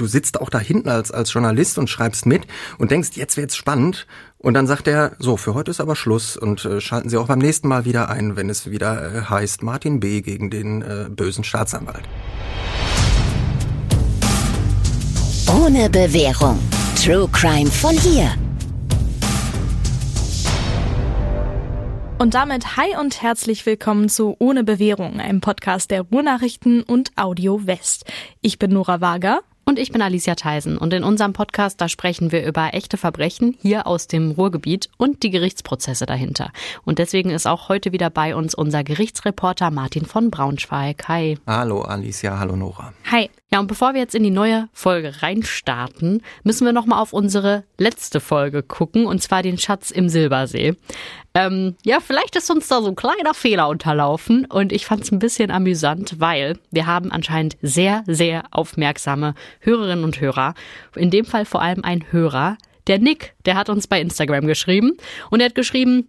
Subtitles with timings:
[0.00, 2.46] du sitzt auch da hinten als, als Journalist und schreibst mit
[2.78, 4.06] und denkst, jetzt wird's spannend.
[4.38, 7.26] Und dann sagt er, so, für heute ist aber Schluss und äh, schalten Sie auch
[7.26, 10.22] beim nächsten Mal wieder ein, wenn es wieder äh, heißt Martin B.
[10.22, 12.04] gegen den äh, bösen Staatsanwalt.
[15.62, 16.58] Ohne Bewährung.
[16.96, 18.30] True Crime von hier.
[22.18, 27.66] Und damit hi und herzlich willkommen zu Ohne Bewährung, einem Podcast der Ruhrnachrichten und Audio
[27.66, 28.04] West.
[28.42, 29.40] Ich bin Nora Wager.
[29.70, 30.76] Und ich bin Alicia Theisen.
[30.76, 35.22] Und in unserem Podcast, da sprechen wir über echte Verbrechen hier aus dem Ruhrgebiet und
[35.22, 36.50] die Gerichtsprozesse dahinter.
[36.84, 41.06] Und deswegen ist auch heute wieder bei uns unser Gerichtsreporter Martin von Braunschweig.
[41.06, 41.38] Hi.
[41.46, 42.92] Hallo Alicia, hallo Nora.
[43.12, 43.30] Hi.
[43.52, 47.64] Ja, und bevor wir jetzt in die neue Folge reinstarten, müssen wir nochmal auf unsere
[47.78, 50.76] letzte Folge gucken, und zwar den Schatz im Silbersee.
[51.34, 55.10] Ähm, ja, vielleicht ist uns da so ein kleiner Fehler unterlaufen und ich fand es
[55.10, 60.54] ein bisschen amüsant, weil wir haben anscheinend sehr, sehr aufmerksame Hörerinnen und Hörer.
[60.94, 62.56] In dem Fall vor allem ein Hörer.
[62.86, 64.92] Der Nick, der hat uns bei Instagram geschrieben
[65.30, 66.08] und er hat geschrieben,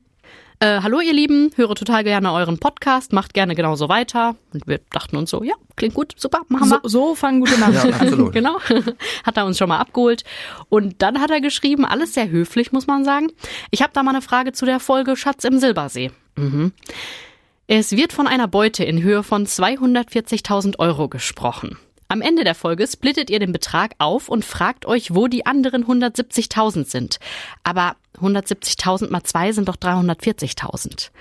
[0.62, 4.36] äh, hallo ihr Lieben, höre total gerne euren Podcast, macht gerne genauso weiter.
[4.54, 6.80] Und wir dachten uns so, ja, klingt gut, super, machen wir.
[6.84, 8.32] So, so fangen gute Nachrichten Ja, absolut.
[8.32, 8.60] genau.
[9.26, 10.24] hat er uns schon mal abgeholt.
[10.70, 13.32] Und dann hat er geschrieben, alles sehr höflich, muss man sagen.
[13.72, 16.12] Ich habe da mal eine Frage zu der Folge Schatz im Silbersee.
[16.36, 16.74] Mhm.
[17.66, 21.78] Es wird von einer Beute in Höhe von 240.000 Euro gesprochen.
[22.08, 25.86] Am Ende der Folge splittet ihr den Betrag auf und fragt euch, wo die anderen
[25.86, 27.20] 170.000 sind.
[27.64, 31.12] Aber 170.000 mal zwei sind doch 340.000.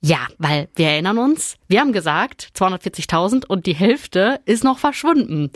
[0.00, 5.50] Ja, weil wir erinnern uns, wir haben gesagt 240.000 und die Hälfte ist noch verschwunden.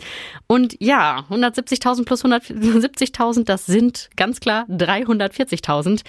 [0.47, 6.01] Und ja, 170.000 plus 170.000, das sind ganz klar 340.000.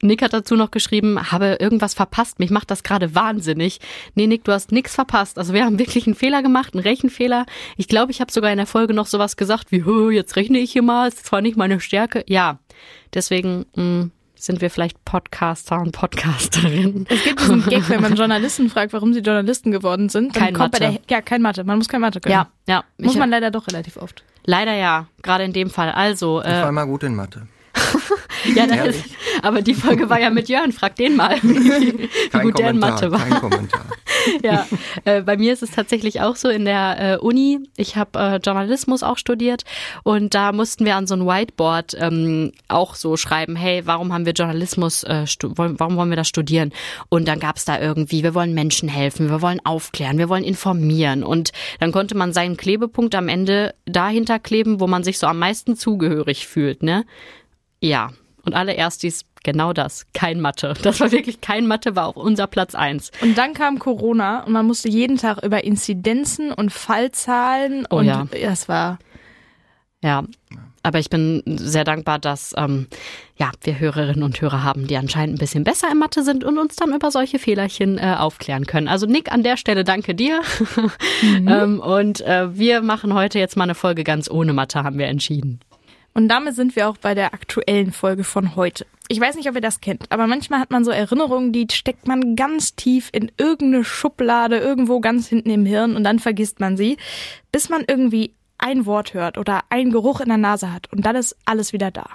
[0.00, 3.78] Nick hat dazu noch geschrieben, habe irgendwas verpasst, mich macht das gerade wahnsinnig.
[4.14, 5.38] Nee, Nick, du hast nichts verpasst.
[5.38, 7.44] Also wir haben wirklich einen Fehler gemacht, einen Rechenfehler.
[7.76, 10.58] Ich glaube, ich habe sogar in der Folge noch sowas gesagt wie, "Hö, jetzt rechne
[10.60, 12.24] ich hier mal, ist zwar nicht meine Stärke.
[12.26, 12.58] Ja,
[13.14, 17.06] deswegen mh, sind wir vielleicht Podcaster und Podcasterinnen.
[17.08, 20.34] Es gibt diesen Gag, wenn man Journalisten fragt, warum sie Journalisten geworden sind.
[20.34, 21.00] Dann Kein kommt bei Mathe.
[21.08, 21.62] der, ja, kein Mathe.
[21.64, 22.32] Man muss kein Mathe können.
[22.32, 22.84] Ja, ja.
[22.98, 24.24] Muss Ich- man leider doch relativ oft.
[24.44, 25.90] Leider ja, gerade in dem Fall.
[25.92, 27.46] Also, Ich war äh, immer gut in Mathe.
[28.54, 29.04] ja, das, ehrlich.
[29.42, 33.10] aber die Folge war ja mit Jörn, frag den mal, wie gut der in Mathe
[33.10, 33.20] war.
[33.20, 33.84] kein Kommentar.
[34.42, 34.68] Ja,
[35.04, 37.58] äh, bei mir ist es tatsächlich auch so in der äh, Uni.
[37.76, 39.64] Ich habe äh, Journalismus auch studiert
[40.04, 44.24] und da mussten wir an so ein Whiteboard ähm, auch so schreiben, hey, warum haben
[44.24, 46.72] wir Journalismus, äh, warum wollen wir das studieren?
[47.08, 51.24] Und dann gab's da irgendwie, wir wollen Menschen helfen, wir wollen aufklären, wir wollen informieren
[51.24, 51.50] und
[51.80, 55.76] dann konnte man seinen Klebepunkt am Ende dahinter kleben, wo man sich so am meisten
[55.76, 57.04] zugehörig fühlt, ne?
[57.82, 58.10] Ja.
[58.44, 60.74] Und alle Erstis genau das, kein Mathe.
[60.82, 63.10] Das war wirklich kein Mathe, war auch unser Platz eins.
[63.20, 68.06] Und dann kam Corona und man musste jeden Tag über Inzidenzen und Fallzahlen Oh und
[68.06, 68.26] ja.
[68.40, 68.98] das war
[70.02, 70.24] Ja,
[70.82, 72.88] aber ich bin sehr dankbar, dass ähm,
[73.36, 76.58] ja, wir Hörerinnen und Hörer haben, die anscheinend ein bisschen besser in Mathe sind und
[76.58, 78.88] uns dann über solche Fehlerchen äh, aufklären können.
[78.88, 80.40] Also Nick, an der Stelle danke dir.
[81.22, 85.06] ähm, und äh, wir machen heute jetzt mal eine Folge ganz ohne Mathe, haben wir
[85.06, 85.60] entschieden.
[86.14, 88.86] Und damit sind wir auch bei der aktuellen Folge von heute.
[89.08, 92.06] Ich weiß nicht, ob ihr das kennt, aber manchmal hat man so Erinnerungen, die steckt
[92.06, 96.76] man ganz tief in irgendeine Schublade, irgendwo ganz hinten im Hirn und dann vergisst man
[96.76, 96.96] sie,
[97.50, 101.16] bis man irgendwie ein Wort hört oder einen Geruch in der Nase hat und dann
[101.16, 102.06] ist alles wieder da.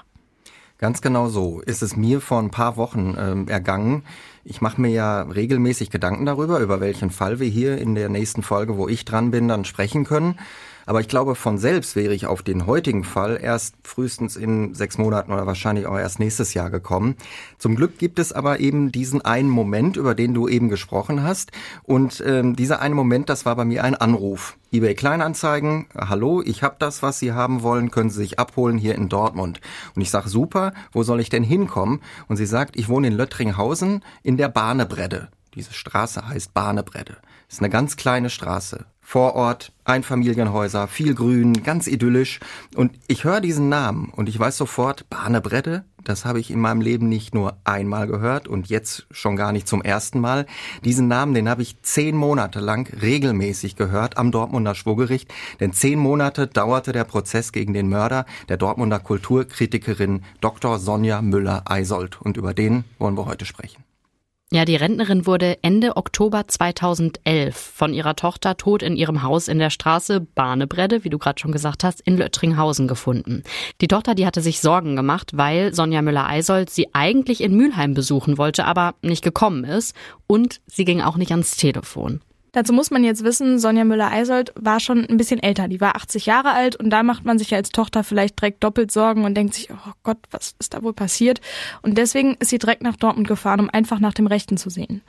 [0.80, 4.04] Ganz genau so ist es mir vor ein paar Wochen ähm, ergangen.
[4.44, 8.44] Ich mache mir ja regelmäßig Gedanken darüber, über welchen Fall wir hier in der nächsten
[8.44, 10.40] Folge, wo ich dran bin, dann sprechen können.
[10.88, 14.98] Aber ich glaube, von selbst wäre ich auf den heutigen Fall erst frühestens in sechs
[14.98, 17.16] Monaten oder wahrscheinlich auch erst nächstes Jahr gekommen.
[17.58, 21.52] Zum Glück gibt es aber eben diesen einen Moment, über den du eben gesprochen hast.
[21.84, 24.58] Und ähm, dieser eine Moment, das war bei mir ein Anruf.
[24.72, 28.96] eBay Kleinanzeigen, hallo, ich habe das, was Sie haben wollen, können Sie sich abholen hier
[28.96, 29.60] in Dortmund.
[29.94, 32.00] Und ich sage, super, wo soll ich denn hinkommen?
[32.30, 35.28] Und sie sagt, ich wohne in Löttringhausen in der Bahnebredde.
[35.54, 37.18] Diese Straße heißt Bahnebredde.
[37.50, 38.86] Ist eine ganz kleine Straße.
[39.10, 42.42] Vorort, Einfamilienhäuser, viel Grün, ganz idyllisch.
[42.76, 46.82] Und ich höre diesen Namen und ich weiß sofort, Bahnebredde, das habe ich in meinem
[46.82, 50.46] Leben nicht nur einmal gehört und jetzt schon gar nicht zum ersten Mal.
[50.84, 55.34] Diesen Namen, den habe ich zehn Monate lang regelmäßig gehört am Dortmunder Schwurgericht.
[55.62, 60.80] Denn zehn Monate dauerte der Prozess gegen den Mörder der Dortmunder Kulturkritikerin Dr.
[60.80, 62.22] Sonja Müller-Eisold.
[62.22, 63.87] Und über den wollen wir heute sprechen.
[64.50, 69.60] Ja, die Rentnerin wurde Ende Oktober 2011 von ihrer Tochter tot in ihrem Haus in
[69.60, 73.44] der Straße Bahnebredde, wie du gerade schon gesagt hast, in Löttringhausen gefunden.
[73.82, 78.38] Die Tochter, die hatte sich Sorgen gemacht, weil Sonja Müller-Eisold sie eigentlich in Mülheim besuchen
[78.38, 79.94] wollte, aber nicht gekommen ist
[80.28, 82.22] und sie ging auch nicht ans Telefon.
[82.54, 85.68] Dazu muss man jetzt wissen, Sonja Müller-Eisold war schon ein bisschen älter.
[85.68, 88.92] Die war 80 Jahre alt und da macht man sich als Tochter vielleicht direkt doppelt
[88.92, 91.42] Sorgen und denkt sich, oh Gott, was ist da wohl passiert?
[91.82, 95.02] Und deswegen ist sie direkt nach Dortmund gefahren, um einfach nach dem Rechten zu sehen.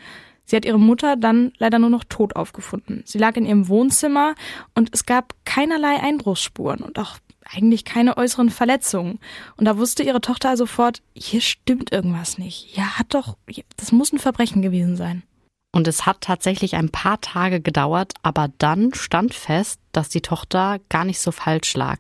[0.44, 3.02] Sie hat ihre Mutter dann leider nur noch tot aufgefunden.
[3.05, 4.35] Sie lag in ihrem Wohnzimmer
[4.75, 9.19] und es gab keinerlei Einbruchsspuren und auch eigentlich keine äußeren Verletzungen.
[9.56, 12.76] Und da wusste ihre Tochter sofort, hier stimmt irgendwas nicht.
[12.76, 13.37] Ja, hat doch,
[13.76, 15.23] das muss ein Verbrechen gewesen sein.
[15.70, 20.79] Und es hat tatsächlich ein paar Tage gedauert, aber dann stand fest, dass die Tochter
[20.88, 21.99] gar nicht so falsch lag.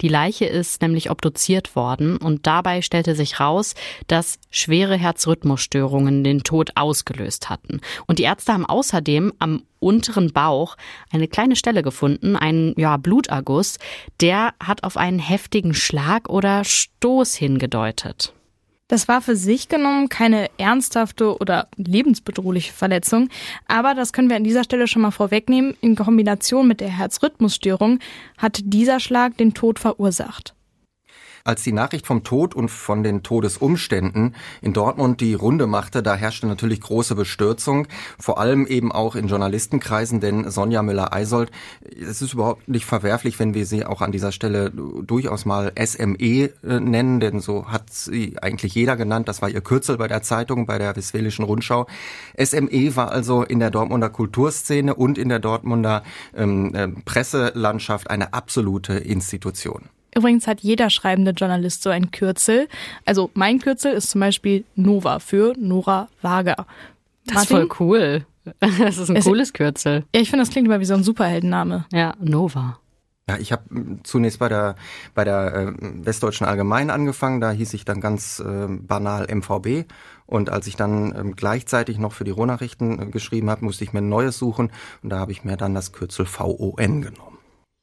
[0.00, 3.74] Die Leiche ist nämlich obduziert worden und dabei stellte sich raus,
[4.06, 7.80] dass schwere Herzrhythmusstörungen den Tod ausgelöst hatten.
[8.06, 10.76] Und die Ärzte haben außerdem am unteren Bauch
[11.12, 13.78] eine kleine Stelle gefunden, einen ja, Bluterguss,
[14.22, 18.32] der hat auf einen heftigen Schlag oder Stoß hingedeutet.
[18.90, 23.28] Das war für sich genommen keine ernsthafte oder lebensbedrohliche Verletzung,
[23.68, 25.76] aber das können wir an dieser Stelle schon mal vorwegnehmen.
[25.80, 28.00] In Kombination mit der Herzrhythmusstörung
[28.36, 30.54] hat dieser Schlag den Tod verursacht.
[31.44, 36.14] Als die Nachricht vom Tod und von den Todesumständen in Dortmund die Runde machte, da
[36.14, 37.86] herrschte natürlich große Bestürzung,
[38.18, 41.50] vor allem eben auch in Journalistenkreisen, denn Sonja Müller-Eisold,
[41.82, 46.16] es ist überhaupt nicht verwerflich, wenn wir sie auch an dieser Stelle durchaus mal SME
[46.16, 50.22] äh, nennen, denn so hat sie eigentlich jeder genannt, das war ihr Kürzel bei der
[50.22, 51.86] Zeitung, bei der Westfälischen Rundschau.
[52.38, 56.02] SME war also in der Dortmunder Kulturszene und in der Dortmunder
[56.34, 59.88] ähm, äh, Presselandschaft eine absolute Institution.
[60.14, 62.68] Übrigens hat jeder schreibende Journalist so ein Kürzel.
[63.04, 66.66] Also mein Kürzel ist zum Beispiel Nova für Nora Wager.
[67.26, 67.56] Das Martin?
[67.56, 68.26] ist voll cool.
[68.60, 70.04] Das ist ein es, cooles Kürzel.
[70.14, 71.84] Ja, ich finde, das klingt immer wie so ein Superheldenname.
[71.92, 72.78] Ja, Nova.
[73.28, 73.62] Ja, ich habe
[74.02, 74.74] zunächst bei der
[75.14, 77.40] bei der äh, Westdeutschen Allgemeinen angefangen.
[77.40, 79.88] Da hieß ich dann ganz äh, banal MVB.
[80.26, 83.92] Und als ich dann ähm, gleichzeitig noch für die Rohnachrichten äh, geschrieben habe, musste ich
[83.92, 84.72] mir ein neues suchen.
[85.02, 87.38] Und da habe ich mir dann das Kürzel VON genommen.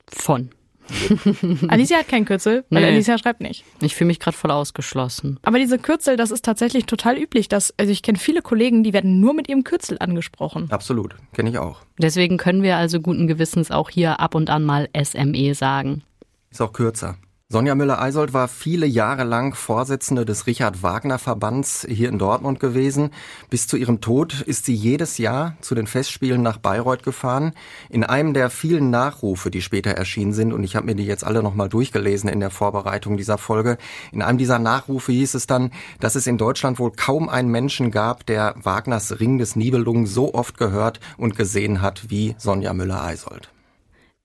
[0.10, 0.50] Von.
[1.68, 2.90] Alicia hat kein Kürzel, weil nee.
[2.90, 3.64] Alicia schreibt nicht.
[3.82, 5.40] Ich fühle mich gerade voll ausgeschlossen.
[5.44, 7.50] Aber diese Kürzel, das ist tatsächlich total üblich.
[7.50, 10.68] Dass, also ich kenne viele Kollegen, die werden nur mit ihrem Kürzel angesprochen.
[10.70, 11.82] Absolut, kenne ich auch.
[11.98, 16.04] Deswegen können wir also guten Gewissens auch hier ab und an mal SME sagen.
[16.52, 17.18] Ist auch kürzer.
[17.50, 23.12] Sonja Müller-Eisold war viele Jahre lang Vorsitzende des Richard-Wagner-Verbands hier in Dortmund gewesen.
[23.50, 27.54] Bis zu ihrem Tod ist sie jedes Jahr zu den Festspielen nach Bayreuth gefahren.
[27.90, 31.24] In einem der vielen Nachrufe, die später erschienen sind, und ich habe mir die jetzt
[31.24, 33.78] alle nochmal durchgelesen in der Vorbereitung dieser Folge,
[34.12, 35.72] in einem dieser Nachrufe hieß es dann,
[36.02, 40.34] dass es in Deutschland wohl kaum einen Menschen gab, der Wagners Ring des Nibelungen so
[40.34, 43.54] oft gehört und gesehen hat wie Sonja Müller-Eisold.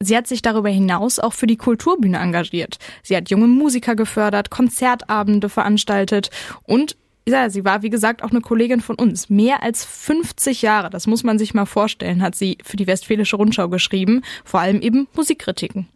[0.04, 2.78] Sie hat sich darüber hinaus auch für die Kulturbühne engagiert.
[3.02, 6.30] Sie hat junge Musiker gefördert, Konzertabende veranstaltet
[6.64, 6.96] und
[7.26, 9.30] ja, sie war, wie gesagt, auch eine Kollegin von uns.
[9.30, 13.36] Mehr als 50 Jahre, das muss man sich mal vorstellen, hat sie für die Westfälische
[13.36, 15.88] Rundschau geschrieben, vor allem eben Musikkritiken.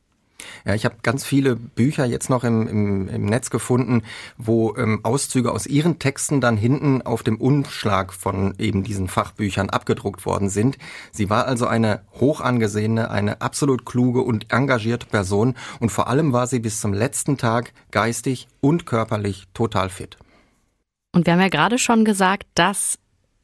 [0.67, 4.03] Ja, ich habe ganz viele Bücher jetzt noch im, im, im Netz gefunden,
[4.37, 9.71] wo ähm, Auszüge aus ihren Texten dann hinten auf dem Umschlag von eben diesen Fachbüchern
[9.71, 10.77] abgedruckt worden sind.
[11.13, 16.33] Sie war also eine hoch angesehene, eine absolut kluge und engagierte Person und vor allem
[16.33, 20.17] war sie bis zum letzten Tag geistig und körperlich total fit.
[21.15, 22.99] Und wir haben ja gerade schon gesagt, dass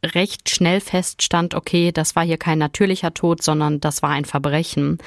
[0.04, 4.98] recht schnell feststand, okay, das war hier kein natürlicher Tod, sondern das war ein Verbrechen.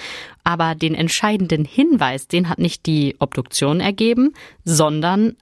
[0.44, 4.34] Aber den entscheidenden Hinweis, den hat nicht die Obduktion ergeben,
[4.64, 5.36] sondern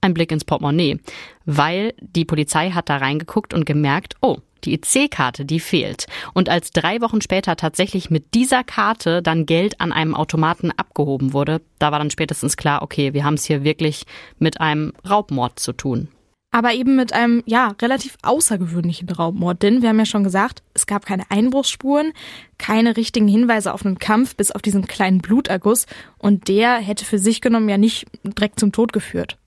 [0.00, 1.00] ein Blick ins Portemonnaie.
[1.44, 6.06] Weil die Polizei hat da reingeguckt und gemerkt, oh, die EC-Karte, die fehlt.
[6.34, 11.32] Und als drei Wochen später tatsächlich mit dieser Karte dann Geld an einem Automaten abgehoben
[11.32, 14.04] wurde, da war dann spätestens klar, okay, wir haben es hier wirklich
[14.38, 16.08] mit einem Raubmord zu tun
[16.50, 19.62] aber eben mit einem, ja, relativ außergewöhnlichen Raubmord.
[19.62, 22.12] Denn wir haben ja schon gesagt, es gab keine Einbruchsspuren,
[22.58, 25.86] keine richtigen Hinweise auf einen Kampf, bis auf diesen kleinen Bluterguss.
[26.18, 29.38] Und der hätte für sich genommen ja nicht direkt zum Tod geführt.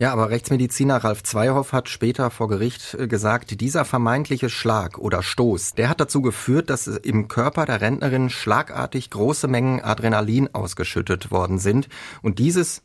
[0.00, 5.22] Ja, aber Rechtsmediziner Ralf Zweihoff hat später vor Gericht äh, gesagt, dieser vermeintliche Schlag oder
[5.22, 11.30] Stoß, der hat dazu geführt, dass im Körper der Rentnerin schlagartig große Mengen Adrenalin ausgeschüttet
[11.30, 11.88] worden sind.
[12.22, 12.82] Und dieses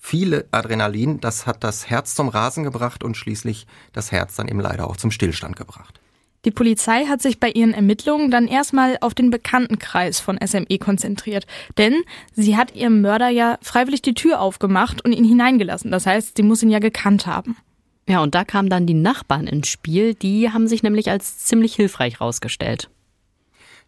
[0.00, 4.60] viele Adrenalin, das hat das Herz zum Rasen gebracht und schließlich das Herz dann eben
[4.60, 6.00] leider auch zum Stillstand gebracht.
[6.46, 11.46] Die Polizei hat sich bei ihren Ermittlungen dann erstmal auf den Bekanntenkreis von SME konzentriert,
[11.76, 11.94] denn
[12.32, 15.90] sie hat ihrem Mörder ja freiwillig die Tür aufgemacht und ihn hineingelassen.
[15.90, 17.56] Das heißt, sie muss ihn ja gekannt haben.
[18.08, 21.74] Ja, und da kamen dann die Nachbarn ins Spiel, die haben sich nämlich als ziemlich
[21.74, 22.88] hilfreich rausgestellt.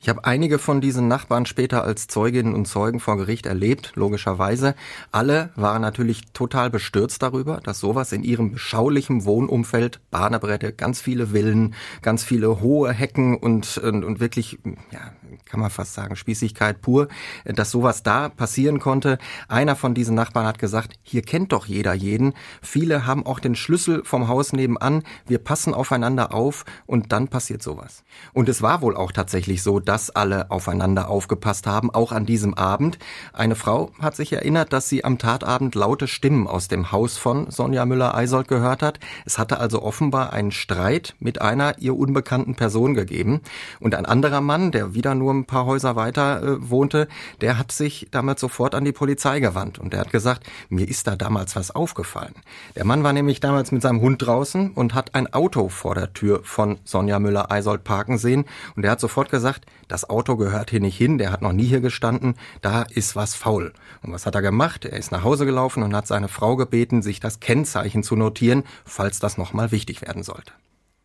[0.03, 4.75] Ich habe einige von diesen Nachbarn später als Zeuginnen und Zeugen vor Gericht erlebt, logischerweise.
[5.13, 11.29] Alle waren natürlich total bestürzt darüber, dass sowas in ihrem beschaulichen Wohnumfeld, Bahnebretter, ganz viele
[11.29, 14.59] Villen, ganz viele hohe Hecken und, und, und wirklich,
[14.91, 15.13] ja,
[15.45, 17.07] kann man fast sagen, Spießigkeit pur,
[17.45, 19.19] dass sowas da passieren konnte.
[19.47, 22.35] Einer von diesen Nachbarn hat gesagt, hier kennt doch jeder jeden.
[22.61, 25.05] Viele haben auch den Schlüssel vom Haus nebenan.
[25.27, 28.03] Wir passen aufeinander auf und dann passiert sowas.
[28.33, 32.55] Und es war wohl auch tatsächlich so, dass alle aufeinander aufgepasst haben, auch an diesem
[32.55, 32.99] Abend.
[33.35, 37.51] Eine Frau hat sich erinnert, dass sie am Tatabend laute Stimmen aus dem Haus von
[37.51, 39.01] Sonja Müller-Eisold gehört hat.
[39.27, 43.43] Es hatte also offenbar einen Streit mit einer ihr unbekannten Person gegeben.
[43.81, 47.07] Und ein anderer Mann, der wieder nur ein paar Häuser weiter äh, wohnte,
[47.43, 51.07] der hat sich damals sofort an die Polizei gewandt und der hat gesagt, mir ist
[51.07, 52.33] da damals was aufgefallen.
[52.77, 56.15] Der Mann war nämlich damals mit seinem Hund draußen und hat ein Auto vor der
[56.15, 60.81] Tür von Sonja Müller-Eisold parken sehen und er hat sofort gesagt, das Auto gehört hier
[60.81, 63.75] nicht hin, der hat noch nie hier gestanden, da ist was faul.
[64.03, 64.87] Und was hat er gemacht?
[64.87, 68.65] Er ist nach Hause gelaufen und hat seine Frau gebeten, sich das Kennzeichen zu notieren,
[68.87, 70.53] falls das nochmal wichtig werden sollte.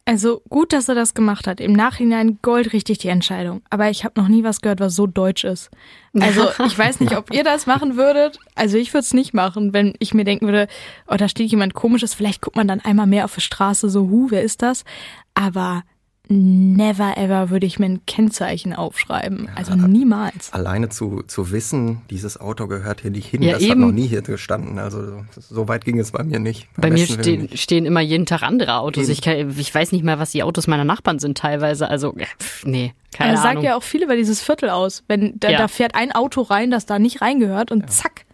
[0.06, 1.60] Also gut, dass er das gemacht hat.
[1.60, 3.62] Im Nachhinein goldrichtig die Entscheidung.
[3.70, 5.70] Aber ich habe noch nie was gehört, was so deutsch ist.
[6.18, 8.40] Also ich weiß nicht, ob ihr das machen würdet.
[8.56, 10.70] Also ich würde es nicht machen, wenn ich mir denken würde,
[11.10, 12.14] oh, da steht jemand komisches.
[12.14, 14.86] Vielleicht guckt man dann einmal mehr auf die Straße, so, hu, wer ist das?
[15.34, 15.84] Aber
[16.30, 19.50] never ever würde ich mir ein Kennzeichen aufschreiben.
[19.56, 20.52] Also niemals.
[20.54, 23.72] Alleine zu, zu wissen, dieses Auto gehört hier nicht hin, Ja, das eben.
[23.72, 24.80] hat noch nie hier gestanden.
[24.80, 26.68] Also so weit ging es bei mir nicht.
[26.76, 27.60] Beim Bei mir stehen, nicht.
[27.60, 29.04] stehen immer jeden Tag andere Autos.
[29.04, 29.12] Eben.
[29.14, 31.90] Ich, kann, ich weiß nicht mal, was die Autos meiner Nachbarn sind teilweise.
[31.90, 33.64] Also, ja, pff, nee, keine Aber das sagt Ahnung.
[33.66, 35.04] ja auch viel über dieses Viertel aus.
[35.08, 35.58] Wenn da, Ja.
[35.58, 38.26] da fährt ein Auto rein, das da nicht reingehört und zack,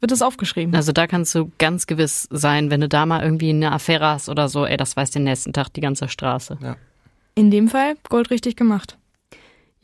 [0.00, 0.74] wird es aufgeschrieben.
[0.74, 4.28] Also da kannst du ganz gewiss sein, wenn du da mal irgendwie eine Affäre hast
[4.28, 6.58] oder so, ey, das weiß den nächsten Tag die ganze Straße.
[7.34, 8.96] In dem Fall goldrichtig gemacht.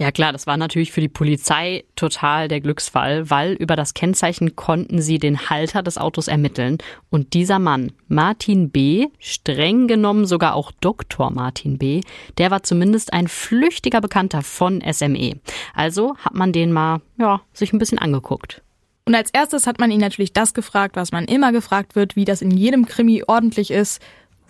[0.00, 4.57] Ja klar, das war natürlich für die Polizei total der Glücksfall, weil über das Kennzeichen
[4.57, 6.78] konnten sie den Halter des Autos ermitteln.
[7.11, 11.30] Und dieser Mann, Martin B., streng genommen sogar auch Dr.
[11.30, 12.00] Martin B.,
[12.38, 15.38] der war zumindest ein flüchtiger Bekannter von SME.
[15.75, 18.62] Also hat man den mal, ja, sich ein bisschen angeguckt.
[19.04, 22.25] Und als erstes hat man ihn natürlich das gefragt, was man immer gefragt wird, wie
[22.25, 24.00] das in jedem Krimi ordentlich ist.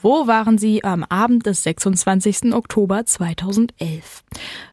[0.03, 2.55] Wo waren Sie am Abend des 26.
[2.55, 4.25] Oktober 2011?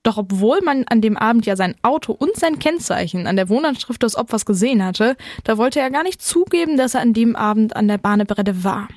[0.04, 4.02] Doch obwohl man an dem Abend ja sein Auto und sein Kennzeichen an der Wohnanschrift
[4.04, 7.76] des Opfers gesehen hatte, da wollte er gar nicht zugeben, dass er an dem Abend
[7.76, 8.88] an der Bahnebrette war.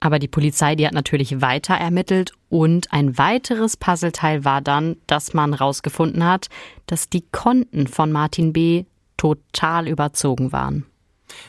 [0.00, 5.34] Aber die Polizei, die hat natürlich weiter ermittelt und ein weiteres Puzzleteil war dann, dass
[5.34, 6.48] man rausgefunden hat,
[6.86, 8.84] dass die Konten von Martin B.
[9.18, 10.86] total überzogen waren.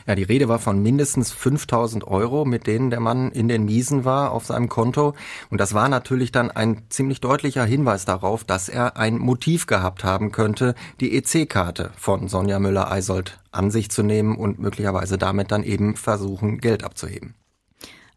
[0.06, 4.04] Ja, die Rede war von mindestens 5000 Euro, mit denen der Mann in den Miesen
[4.04, 5.14] war auf seinem Konto.
[5.50, 10.04] Und das war natürlich dann ein ziemlich deutlicher Hinweis darauf, dass er ein Motiv gehabt
[10.04, 15.62] haben könnte, die EC-Karte von Sonja Müller-Eisold an sich zu nehmen und möglicherweise damit dann
[15.62, 17.34] eben versuchen, Geld abzuheben.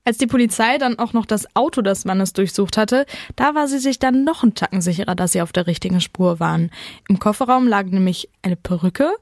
[0.04, 3.78] Als die Polizei dann auch noch das Auto des Mannes durchsucht hatte, da war sie
[3.78, 6.72] sich dann noch einen Tacken sicherer, dass sie auf der richtigen Spur waren.
[7.08, 9.14] Im Kofferraum lag nämlich eine Perücke,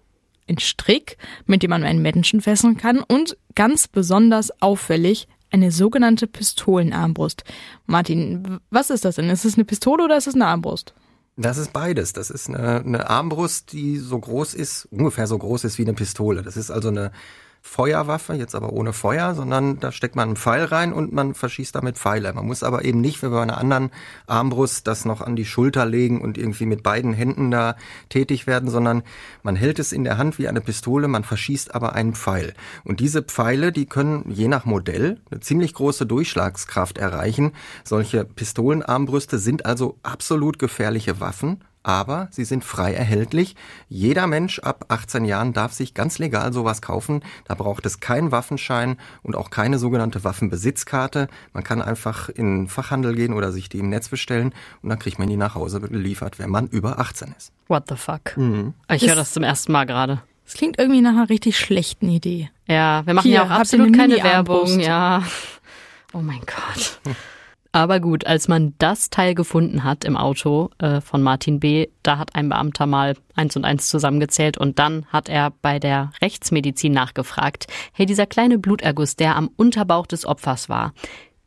[0.49, 6.27] ein Strick, mit dem man einen Menschen fesseln kann und ganz besonders auffällig eine sogenannte
[6.27, 7.43] Pistolenarmbrust.
[7.85, 9.29] Martin, was ist das denn?
[9.29, 10.93] Ist es eine Pistole oder ist es eine Armbrust?
[11.37, 12.13] Das ist beides.
[12.13, 15.93] Das ist eine, eine Armbrust, die so groß ist, ungefähr so groß ist wie eine
[15.93, 16.41] Pistole.
[16.41, 17.11] Das ist also eine
[17.61, 21.75] Feuerwaffe, jetzt aber ohne Feuer, sondern da steckt man einen Pfeil rein und man verschießt
[21.75, 22.33] damit Pfeile.
[22.33, 23.91] Man muss aber eben nicht wie bei einer anderen
[24.27, 27.75] Armbrust das noch an die Schulter legen und irgendwie mit beiden Händen da
[28.09, 29.03] tätig werden, sondern
[29.43, 32.53] man hält es in der Hand wie eine Pistole, man verschießt aber einen Pfeil.
[32.83, 37.51] Und diese Pfeile, die können je nach Modell eine ziemlich große Durchschlagskraft erreichen.
[37.83, 43.55] Solche Pistolenarmbrüste sind also absolut gefährliche Waffen aber sie sind frei erhältlich.
[43.87, 47.23] Jeder Mensch ab 18 Jahren darf sich ganz legal sowas kaufen.
[47.45, 51.29] Da braucht es keinen Waffenschein und auch keine sogenannte Waffenbesitzkarte.
[51.51, 54.53] Man kann einfach in den Fachhandel gehen oder sich die im Netz bestellen
[54.83, 57.51] und dann kriegt man die nach Hause geliefert, wenn man über 18 ist.
[57.67, 58.37] What the fuck?
[58.37, 58.75] Mhm.
[58.91, 60.21] Ich höre das zum ersten Mal gerade.
[60.45, 62.51] Das klingt irgendwie nach einer richtig schlechten Idee.
[62.67, 64.23] Ja, wir machen Hier, ja auch absolut eine keine?
[64.23, 65.23] Werbung, ja.
[66.13, 66.99] Oh mein Gott.
[67.71, 72.17] Aber gut, als man das Teil gefunden hat im Auto äh, von Martin B., da
[72.17, 76.91] hat ein Beamter mal eins und eins zusammengezählt und dann hat er bei der Rechtsmedizin
[76.91, 80.93] nachgefragt, hey, dieser kleine Bluterguss, der am Unterbauch des Opfers war,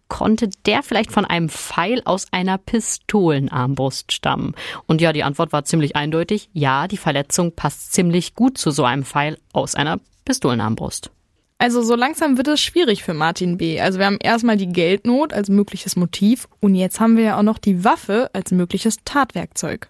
[0.06, 4.54] konnte der vielleicht von einem Pfeil aus einer Pistolenarmbrust stammen?
[4.86, 8.84] Und ja, die Antwort war ziemlich eindeutig, ja, die Verletzung passt ziemlich gut zu so
[8.84, 11.10] einem Pfeil aus einer Pistolenarmbrust.
[11.62, 13.80] Also so langsam wird es schwierig für Martin B.
[13.80, 17.44] Also wir haben erstmal die Geldnot als mögliches Motiv und jetzt haben wir ja auch
[17.44, 19.88] noch die Waffe als mögliches Tatwerkzeug.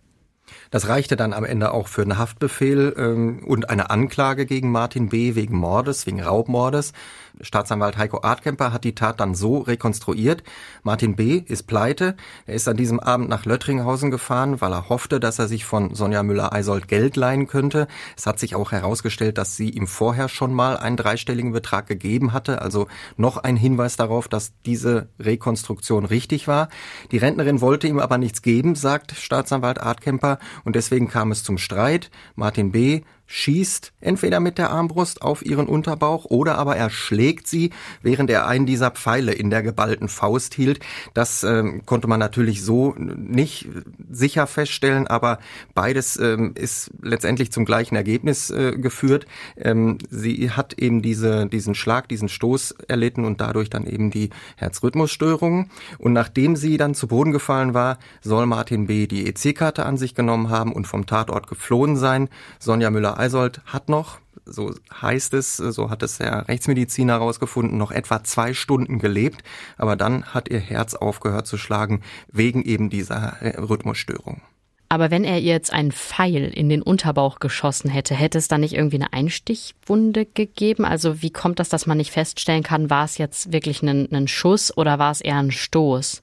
[0.71, 5.09] Das reichte dann am Ende auch für einen Haftbefehl ähm, und eine Anklage gegen Martin
[5.09, 5.35] B.
[5.35, 6.93] wegen Mordes, wegen Raubmordes.
[7.41, 10.43] Staatsanwalt Heiko Artkemper hat die Tat dann so rekonstruiert.
[10.83, 11.43] Martin B.
[11.47, 12.17] ist pleite.
[12.47, 15.95] Er ist an diesem Abend nach Löttringhausen gefahren, weil er hoffte, dass er sich von
[15.95, 17.89] Sonja Müller-Eisold Geld leihen könnte.
[18.17, 22.33] Es hat sich auch herausgestellt, dass sie ihm vorher schon mal einen dreistelligen Betrag gegeben
[22.33, 22.61] hatte.
[22.61, 22.87] Also
[23.17, 26.69] noch ein Hinweis darauf, dass diese Rekonstruktion richtig war.
[27.11, 30.39] Die Rentnerin wollte ihm aber nichts geben, sagt Staatsanwalt Artkemper.
[30.65, 32.11] Und deswegen kam es zum Streit.
[32.35, 37.71] Martin B schießt entweder mit der Armbrust auf ihren Unterbauch oder aber er schlägt sie,
[38.03, 40.81] während er einen dieser Pfeile in der geballten Faust hielt.
[41.15, 43.69] Das ähm, konnte man natürlich so nicht
[44.11, 45.39] sicher feststellen, aber
[45.75, 49.25] beides ähm, ist letztendlich zum gleichen Ergebnis äh, geführt.
[49.57, 54.29] Ähm, sie hat eben diese, diesen Schlag, diesen Stoß erlitten und dadurch dann eben die
[54.57, 55.71] Herzrhythmusstörungen.
[55.97, 59.07] Und nachdem sie dann zu Boden gefallen war, soll Martin B.
[59.07, 62.29] die EC-Karte an sich genommen haben und vom Tatort geflohen sein.
[62.59, 67.93] Sonja Müller Eisold hat noch, so heißt es, so hat es der Rechtsmediziner herausgefunden, noch
[67.93, 69.43] etwa zwei Stunden gelebt,
[69.79, 74.43] aber dann hat ihr Herz aufgehört zu schlagen, wegen eben dieser Rhythmusstörung.
[74.89, 78.61] Aber wenn er ihr jetzt einen Pfeil in den Unterbauch geschossen hätte, hätte es dann
[78.61, 80.85] nicht irgendwie eine Einstichwunde gegeben?
[80.85, 84.29] Also wie kommt das, dass man nicht feststellen kann, war es jetzt wirklich ein, ein
[84.29, 86.23] Schuss oder war es eher ein Stoß?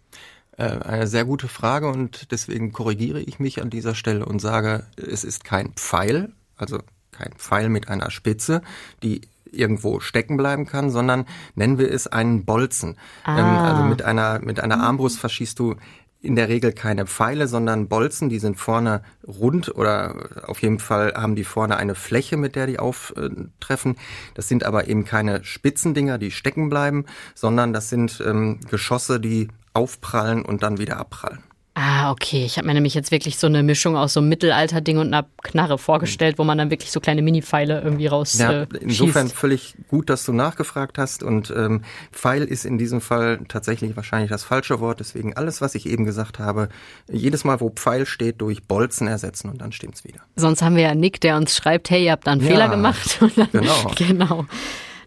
[0.57, 4.85] Äh, eine sehr gute Frage und deswegen korrigiere ich mich an dieser Stelle und sage,
[4.97, 6.79] es ist kein Pfeil, also
[7.11, 8.61] kein Pfeil mit einer Spitze,
[9.03, 11.25] die irgendwo stecken bleiben kann, sondern
[11.55, 12.97] nennen wir es einen Bolzen.
[13.23, 13.39] Ah.
[13.39, 15.75] Ähm, also mit einer, mit einer Armbrust verschießt du
[16.21, 20.15] in der Regel keine Pfeile, sondern Bolzen, die sind vorne rund oder
[20.47, 23.95] auf jeden Fall haben die vorne eine Fläche, mit der die auftreffen.
[24.33, 29.47] Das sind aber eben keine Spitzendinger, die stecken bleiben, sondern das sind ähm, Geschosse, die
[29.73, 31.39] aufprallen und dann wieder abprallen.
[31.81, 32.43] Ah, okay.
[32.43, 35.25] Ich habe mir nämlich jetzt wirklich so eine Mischung aus so einem Mittelalter-Ding und einer
[35.43, 38.37] Knarre vorgestellt, wo man dann wirklich so kleine Mini-Pfeile irgendwie raus.
[38.37, 39.37] Ja, äh, insofern schießt.
[39.37, 41.23] völlig gut, dass du nachgefragt hast.
[41.23, 44.99] Und ähm, Pfeil ist in diesem Fall tatsächlich wahrscheinlich das falsche Wort.
[44.99, 46.67] Deswegen alles, was ich eben gesagt habe,
[47.09, 50.19] jedes Mal, wo Pfeil steht, durch Bolzen ersetzen und dann stimmt's wieder.
[50.35, 52.67] Sonst haben wir ja Nick, der uns schreibt, hey, ihr habt da einen ja, Fehler
[52.67, 53.19] gemacht.
[53.37, 53.91] Dann, genau.
[53.95, 54.45] genau.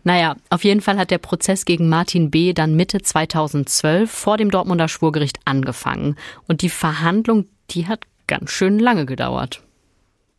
[0.05, 2.53] Naja, auf jeden Fall hat der Prozess gegen Martin B.
[2.53, 6.17] dann Mitte 2012 vor dem Dortmunder Schwurgericht angefangen.
[6.49, 9.63] Und die Verhandlung, die hat ganz schön lange gedauert.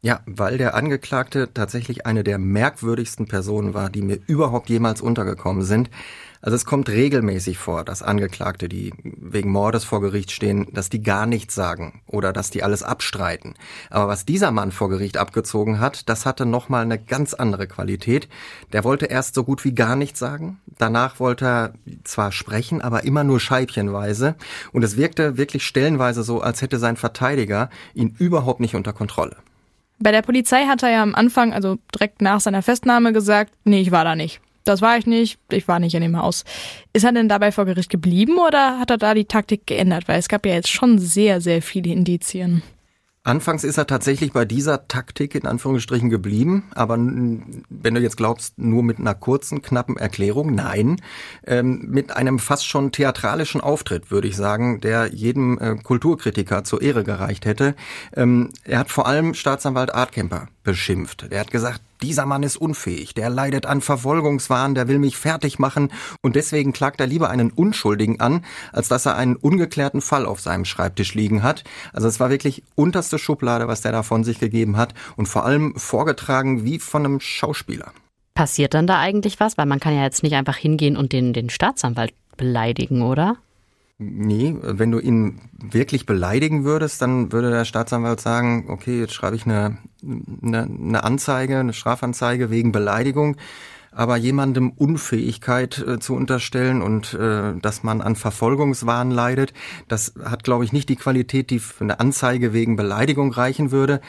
[0.06, 5.64] Ja, weil der Angeklagte tatsächlich eine der merkwürdigsten Personen war, die mir überhaupt jemals untergekommen
[5.64, 5.90] sind.
[6.42, 11.02] Also es kommt regelmäßig vor, dass Angeklagte, die wegen Mordes vor Gericht stehen, dass die
[11.02, 13.54] gar nichts sagen oder dass die alles abstreiten.
[13.90, 18.28] Aber was dieser Mann vor Gericht abgezogen hat, das hatte nochmal eine ganz andere Qualität.
[18.74, 20.60] Der wollte erst so gut wie gar nichts sagen.
[20.78, 24.36] Danach wollte er zwar sprechen, aber immer nur scheibchenweise.
[24.74, 29.38] Und es wirkte wirklich stellenweise so, als hätte sein Verteidiger ihn überhaupt nicht unter Kontrolle.
[30.04, 33.82] Bei der Polizei hat er ja am Anfang, also direkt nach seiner Festnahme gesagt, nee,
[33.82, 36.44] ich war da nicht das war ich nicht, ich war nicht in dem Haus.
[36.94, 40.08] Ist er denn dabei vor Gericht geblieben oder hat er da die Taktik geändert?
[40.08, 42.64] Weil es gab ja jetzt schon sehr, sehr viele Indizien.
[43.26, 48.60] Anfangs ist er tatsächlich bei dieser Taktik in Anführungsstrichen geblieben, aber wenn du jetzt glaubst,
[48.60, 50.98] nur mit einer kurzen, knappen Erklärung, nein,
[51.48, 56.82] ähm, mit einem fast schon theatralischen Auftritt, würde ich sagen, der jedem äh, Kulturkritiker zur
[56.82, 57.76] Ehre gereicht hätte.
[58.14, 61.28] Ähm, er hat vor allem Staatsanwalt Artkemper beschimpft.
[61.30, 65.60] Er hat gesagt, dieser Mann ist unfähig, der leidet an Verfolgungswahn, der will mich fertig
[65.60, 70.26] machen und deswegen klagt er lieber einen Unschuldigen an, als dass er einen ungeklärten Fall
[70.26, 71.64] auf seinem Schreibtisch liegen hat.
[71.94, 75.46] Also es war wirklich unterste Schublade, was der da von sich gegeben hat und vor
[75.46, 77.92] allem vorgetragen wie von einem Schauspieler.
[78.34, 79.58] Passiert dann da eigentlich was?
[79.58, 83.38] Weil man kann ja jetzt nicht einfach hingehen und den, den Staatsanwalt beleidigen, oder?
[84.06, 89.36] Nee, wenn du ihn wirklich beleidigen würdest, dann würde der Staatsanwalt sagen, okay, jetzt schreibe
[89.36, 89.78] ich eine,
[90.42, 93.38] eine, eine Anzeige, eine Strafanzeige wegen Beleidigung
[93.96, 99.54] aber jemandem Unfähigkeit äh, zu unterstellen und äh, dass man an Verfolgungswahn leidet,
[99.88, 104.02] das hat, glaube ich, nicht die Qualität, die für eine Anzeige wegen Beleidigung reichen würde.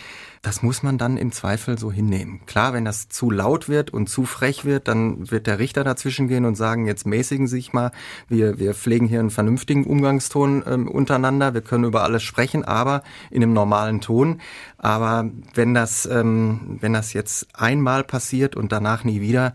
[0.45, 2.41] Das muss man dann im Zweifel so hinnehmen.
[2.45, 6.29] Klar, wenn das zu laut wird und zu frech wird, dann wird der Richter dazwischen
[6.29, 7.93] gehen und sagen, jetzt mäßigen Sie sich mal,
[8.29, 13.03] wir, wir pflegen hier einen vernünftigen Umgangston ähm, untereinander, wir können über alles sprechen, aber
[13.31, 14.43] in einem normalen Ton.
[14.77, 19.55] Aber wenn das, ähm, wenn das jetzt einmal passiert und danach nie wieder,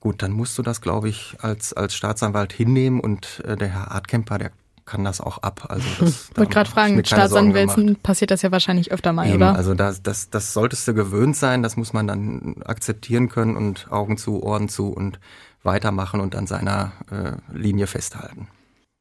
[0.00, 3.90] gut, dann musst du das, glaube ich, als, als Staatsanwalt hinnehmen und äh, der Herr
[3.90, 4.52] Artkemper, der
[4.90, 5.66] kann das auch ab.
[5.68, 9.36] Also das, ich wollte gerade fragen, mit Staatsanwälten passiert das ja wahrscheinlich öfter mal, Eben,
[9.36, 9.54] oder?
[9.54, 13.90] Also das, das, das solltest du gewöhnt sein, das muss man dann akzeptieren können und
[13.92, 15.20] Augen zu, Ohren zu und
[15.62, 18.48] weitermachen und an seiner äh, Linie festhalten.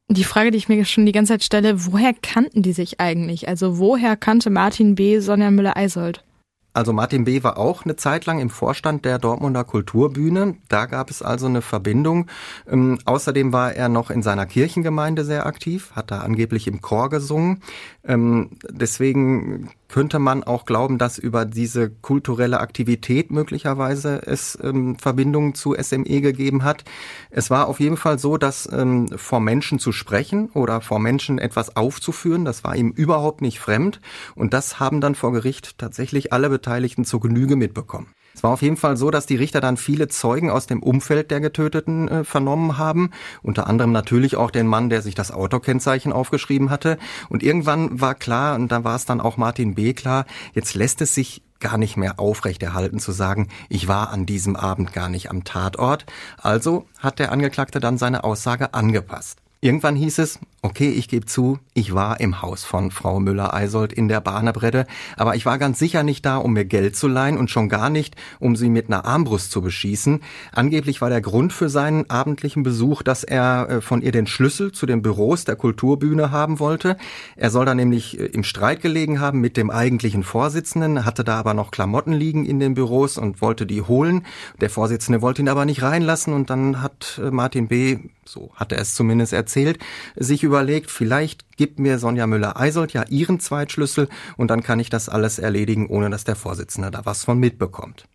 [0.10, 3.48] Die Frage, die ich mir schon die ganze Zeit stelle, woher kannten die sich eigentlich?
[3.48, 5.20] Also woher kannte Martin B.
[5.20, 6.24] Sonja Müller-Eisold?
[6.72, 7.44] Also Martin B.
[7.44, 10.58] war auch eine Zeit lang im Vorstand der Dortmunder Kulturbühne.
[10.68, 12.28] Da gab es also eine Verbindung.
[12.70, 17.10] Ähm, außerdem war er noch in seiner Kirchengemeinde sehr aktiv, hat da angeblich im Chor
[17.10, 17.62] gesungen.
[18.04, 25.56] Ähm, deswegen könnte man auch glauben, dass über diese kulturelle Aktivität möglicherweise es ähm, Verbindungen
[25.56, 26.86] zu SME gegeben hat.
[27.32, 31.40] Es war auf jeden Fall so, dass ähm, vor Menschen zu sprechen oder vor Menschen
[31.40, 34.00] etwas aufzuführen, das war ihm überhaupt nicht fremd.
[34.36, 38.08] Und das haben dann vor Gericht tatsächlich alle Beteiligten zur Genüge mitbekommen.
[38.34, 41.32] Es war auf jeden Fall so, dass die Richter dann viele Zeugen aus dem Umfeld
[41.32, 46.12] der Getöteten äh, vernommen haben, unter anderem natürlich auch den Mann, der sich das Autokennzeichen
[46.12, 46.98] aufgeschrieben hatte.
[47.30, 49.94] Und irgendwann war klar, und da war es dann auch Martin B.
[49.94, 54.56] klar, jetzt lässt es sich gar nicht mehr aufrechterhalten zu sagen, ich war an diesem
[54.56, 56.06] Abend gar nicht am Tatort.
[56.38, 59.40] Also hat der Angeklagte dann seine Aussage angepasst.
[59.62, 64.08] Irgendwann hieß es, okay, ich gebe zu, ich war im Haus von Frau Müller-Eisold in
[64.08, 67.50] der Bahnebrette, aber ich war ganz sicher nicht da, um mir Geld zu leihen und
[67.50, 70.22] schon gar nicht, um sie mit einer Armbrust zu beschießen.
[70.52, 74.72] Angeblich war der Grund für seinen abendlichen Besuch, dass er äh, von ihr den Schlüssel
[74.72, 76.98] zu den Büros der Kulturbühne haben wollte.
[77.36, 81.40] Er soll da nämlich äh, im Streit gelegen haben mit dem eigentlichen Vorsitzenden, hatte da
[81.40, 84.26] aber noch Klamotten liegen in den Büros und wollte die holen.
[84.60, 88.72] Der Vorsitzende wollte ihn aber nicht reinlassen und dann hat äh, Martin B so hat
[88.72, 89.80] er es zumindest erzählt,
[90.16, 95.08] sich überlegt, vielleicht gibt mir Sonja Müller-Eisold ja ihren Zweitschlüssel und dann kann ich das
[95.08, 98.06] alles erledigen, ohne dass der Vorsitzende da was von mitbekommt.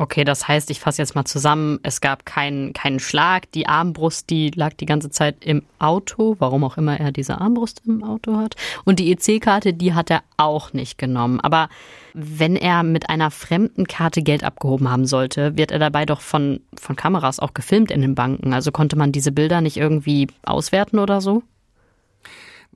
[0.00, 4.30] Okay, das heißt, ich fasse jetzt mal zusammen, es gab keinen, keinen Schlag, die Armbrust,
[4.30, 8.36] die lag die ganze Zeit im Auto, warum auch immer er diese Armbrust im Auto
[8.36, 8.54] hat.
[8.84, 11.40] Und die EC-Karte, die hat er auch nicht genommen.
[11.40, 11.68] Aber
[12.14, 16.60] wenn er mit einer fremden Karte Geld abgehoben haben sollte, wird er dabei doch von,
[16.78, 18.52] von Kameras auch gefilmt in den Banken.
[18.52, 21.42] Also konnte man diese Bilder nicht irgendwie auswerten oder so?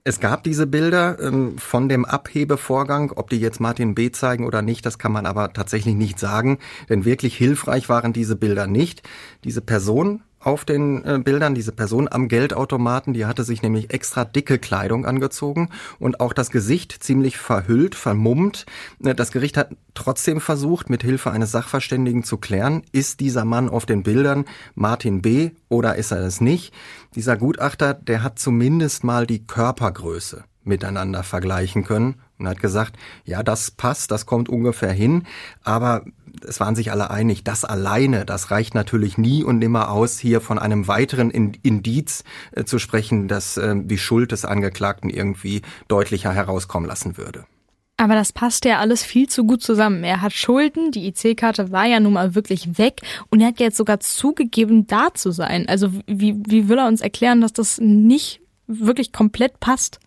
[0.04, 4.10] Es gab diese Bilder ähm, von dem Abhebevorgang, ob die jetzt Martin B.
[4.10, 8.34] zeigen oder nicht, das kann man aber tatsächlich nicht sagen, denn wirklich hilfreich waren diese
[8.34, 9.08] Bilder nicht.
[9.44, 14.24] Diese Person auf den äh, Bildern, diese Person am Geldautomaten, die hatte sich nämlich extra
[14.24, 18.66] dicke Kleidung angezogen und auch das Gesicht ziemlich verhüllt, vermummt.
[19.02, 23.68] Äh, das Gericht hat trotzdem versucht, mit Hilfe eines Sachverständigen zu klären, ist dieser Mann
[23.68, 25.50] auf den Bildern Martin B.
[25.68, 26.72] oder ist er es nicht?
[27.14, 33.42] Dieser Gutachter, der hat zumindest mal die Körpergröße miteinander vergleichen können und hat gesagt, ja,
[33.42, 35.24] das passt, das kommt ungefähr hin,
[35.62, 36.04] aber
[36.46, 40.40] es waren sich alle einig, das alleine, das reicht natürlich nie und nimmer aus, hier
[40.40, 46.32] von einem weiteren Indiz äh, zu sprechen, das äh, die Schuld des Angeklagten irgendwie deutlicher
[46.32, 47.44] herauskommen lassen würde.
[47.98, 50.02] Aber das passt ja alles viel zu gut zusammen.
[50.02, 53.76] Er hat Schulden, die IC-Karte war ja nun mal wirklich weg und er hat jetzt
[53.76, 55.68] sogar zugegeben, da zu sein.
[55.68, 60.00] Also wie, wie will er uns erklären, dass das nicht wirklich komplett passt?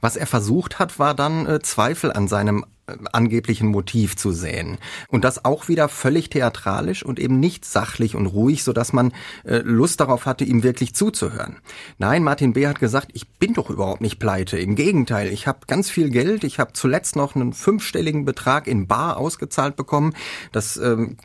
[0.00, 2.64] Was er versucht hat, war dann äh, Zweifel an seinem
[3.12, 4.78] angeblichen Motiv zu säen.
[5.08, 9.12] Und das auch wieder völlig theatralisch und eben nicht sachlich und ruhig, so dass man
[9.44, 11.56] äh, Lust darauf hatte, ihm wirklich zuzuhören.
[11.98, 12.66] Nein, Martin B.
[12.66, 14.58] hat gesagt, ich bin doch überhaupt nicht pleite.
[14.58, 16.44] Im Gegenteil, ich habe ganz viel Geld.
[16.44, 20.14] Ich habe zuletzt noch einen fünfstelligen Betrag in Bar ausgezahlt bekommen.
[20.50, 21.16] Das ähm,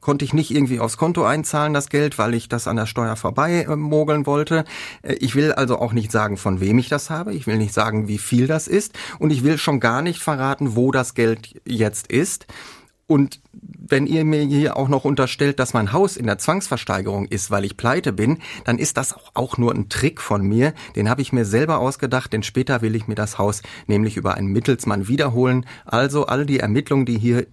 [0.00, 3.16] konnte ich nicht irgendwie aufs Konto einzahlen, das Geld, weil ich das an der Steuer
[3.16, 4.64] vorbei äh, mogeln wollte.
[5.02, 7.32] Äh, ich will also auch nicht sagen, von wem ich das habe.
[7.32, 8.92] Ich will nicht sagen, wie viel das ist.
[9.18, 12.46] Und ich will schon gar nicht verraten, wo das Geld jetzt ist.
[13.10, 17.50] Und wenn ihr mir hier auch noch unterstellt, dass mein Haus in der Zwangsversteigerung ist,
[17.50, 20.74] weil ich pleite bin, dann ist das auch nur ein Trick von mir.
[20.94, 24.34] Den habe ich mir selber ausgedacht, denn später will ich mir das Haus nämlich über
[24.34, 25.66] einen Mittelsmann wiederholen.
[25.84, 27.46] Also all die Ermittlungen, die hier äh,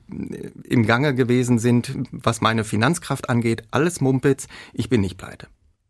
[0.63, 5.47] im Gange gewesen sind, was meine Finanzkraft angeht, alles Mumpitz, ich bin nicht pleite.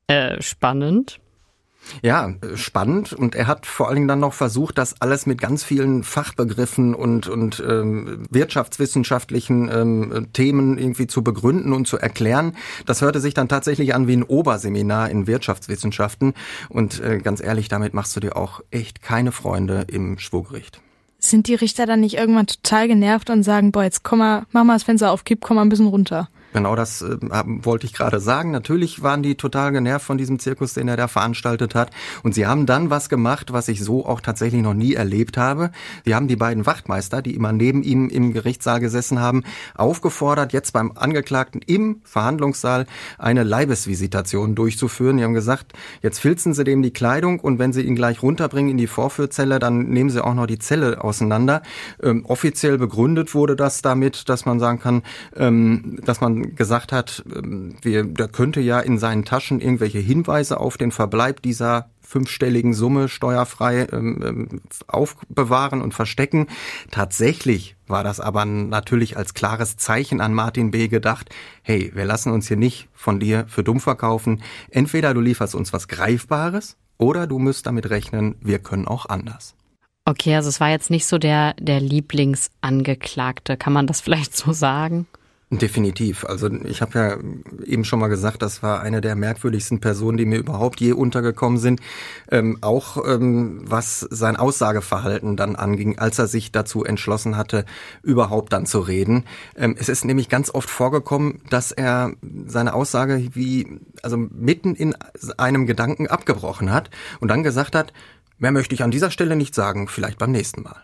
[0.08, 1.20] Äh, spannend.
[2.02, 3.14] Ja, spannend.
[3.14, 6.94] Und er hat vor allen Dingen dann noch versucht, das alles mit ganz vielen Fachbegriffen
[6.94, 12.56] und, und ähm, wirtschaftswissenschaftlichen ähm, Themen irgendwie zu begründen und zu erklären.
[12.86, 16.34] Das hörte sich dann tatsächlich an wie ein Oberseminar in Wirtschaftswissenschaften.
[16.70, 20.82] Und äh, ganz ehrlich, damit machst du dir auch echt keine Freunde im Schwurgericht.
[21.20, 24.64] Sind die Richter dann nicht irgendwann total genervt und sagen, boah, jetzt komm mal, mach
[24.64, 26.30] mal das Fenster auf, kipp, komm mal ein bisschen runter?
[26.54, 28.52] Genau das äh, wollte ich gerade sagen.
[28.52, 31.92] Natürlich waren die total genervt von diesem Zirkus, den er da veranstaltet hat.
[32.24, 35.72] Und sie haben dann was gemacht, was ich so auch tatsächlich noch nie erlebt habe.
[36.06, 39.44] Sie haben die beiden Wachtmeister, die immer neben ihm im Gerichtssaal gesessen haben,
[39.76, 42.86] aufgefordert, jetzt beim Angeklagten im Verhandlungssaal
[43.18, 45.18] eine Leibesvisitation durchzuführen.
[45.18, 48.72] Die haben gesagt, jetzt filzen Sie dem die Kleidung und wenn Sie ihn gleich runterbringen
[48.72, 51.62] in die Vorführzelle, dann nehmen Sie auch noch die Zelle auseinander.
[52.02, 55.04] Ähm, offiziell begründet wurde das damit, dass man sagen kann,
[55.36, 60.60] ähm, dass man gesagt hat, ähm, wir, der könnte ja in seinen Taschen irgendwelche Hinweise
[60.60, 66.48] auf den Verbleib dieser fünfstelligen Summe steuerfrei ähm, ähm, aufbewahren und verstecken.
[66.90, 70.88] Tatsächlich war das aber natürlich als klares Zeichen an Martin B.
[70.88, 71.30] gedacht,
[71.64, 74.42] hey, wir lassen uns hier nicht von dir für dumm verkaufen.
[74.70, 79.56] Entweder du lieferst uns was Greifbares oder du müsst damit rechnen, wir können auch anders.
[80.06, 83.58] Okay, also es war jetzt nicht so der, der Lieblingsangeklagte.
[83.58, 85.08] Kann man das vielleicht so sagen?
[85.50, 86.26] Definitiv.
[86.26, 87.18] Also ich habe ja
[87.66, 91.58] eben schon mal gesagt, das war eine der merkwürdigsten Personen, die mir überhaupt je untergekommen
[91.58, 91.80] sind.
[92.30, 97.64] Ähm, auch ähm, was sein Aussageverhalten dann anging, als er sich dazu entschlossen hatte,
[98.04, 99.24] überhaupt dann zu reden.
[99.56, 102.12] Ähm, es ist nämlich ganz oft vorgekommen, dass er
[102.46, 104.96] seine Aussage wie also mitten in
[105.38, 106.90] einem Gedanken abgebrochen hat
[107.22, 107.94] und dann gesagt hat,
[108.38, 110.84] mehr möchte ich an dieser Stelle nicht sagen, vielleicht beim nächsten Mal.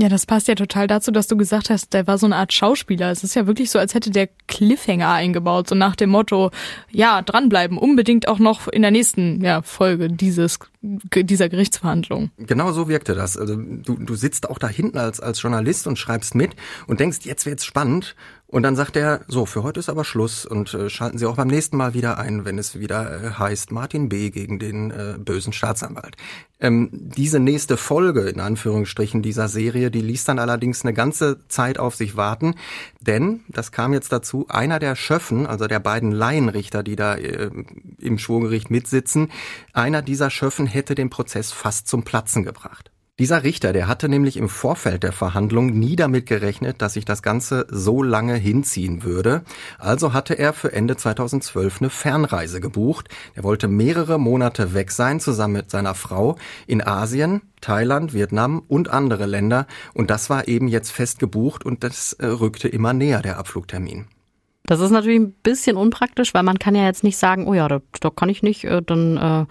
[0.00, 2.52] Ja, das passt ja total dazu, dass du gesagt hast, der war so eine Art
[2.52, 3.10] Schauspieler.
[3.10, 6.52] Es ist ja wirklich so, als hätte der Cliffhanger eingebaut, so nach dem Motto,
[6.92, 12.30] ja, dranbleiben, unbedingt auch noch in der nächsten ja, Folge dieses, dieser Gerichtsverhandlung.
[12.38, 13.36] Genau so wirkte das.
[13.36, 16.54] Also du, du sitzt auch da hinten als, als Journalist und schreibst mit
[16.86, 18.14] und denkst, jetzt wird's spannend.
[18.50, 21.36] Und dann sagt er, so, für heute ist aber Schluss und äh, schalten Sie auch
[21.36, 24.30] beim nächsten Mal wieder ein, wenn es wieder äh, heißt Martin B.
[24.30, 26.16] gegen den äh, bösen Staatsanwalt.
[26.58, 31.78] Ähm, diese nächste Folge, in Anführungsstrichen, dieser Serie, die ließ dann allerdings eine ganze Zeit
[31.78, 32.54] auf sich warten,
[33.02, 37.50] denn, das kam jetzt dazu, einer der Schöffen, also der beiden Laienrichter, die da äh,
[37.98, 39.30] im Schwurgericht mitsitzen,
[39.74, 42.90] einer dieser Schöffen hätte den Prozess fast zum Platzen gebracht.
[43.18, 47.20] Dieser Richter, der hatte nämlich im Vorfeld der Verhandlung nie damit gerechnet, dass sich das
[47.20, 49.42] Ganze so lange hinziehen würde.
[49.76, 53.08] Also hatte er für Ende 2012 eine Fernreise gebucht.
[53.34, 56.36] Er wollte mehrere Monate weg sein, zusammen mit seiner Frau,
[56.68, 59.66] in Asien, Thailand, Vietnam und andere Länder.
[59.94, 64.06] Und das war eben jetzt fest gebucht und das äh, rückte immer näher, der Abflugtermin.
[64.68, 67.66] Das ist natürlich ein bisschen unpraktisch, weil man kann ja jetzt nicht sagen, oh ja,
[67.68, 69.46] da, da kann ich nicht, äh, dann äh,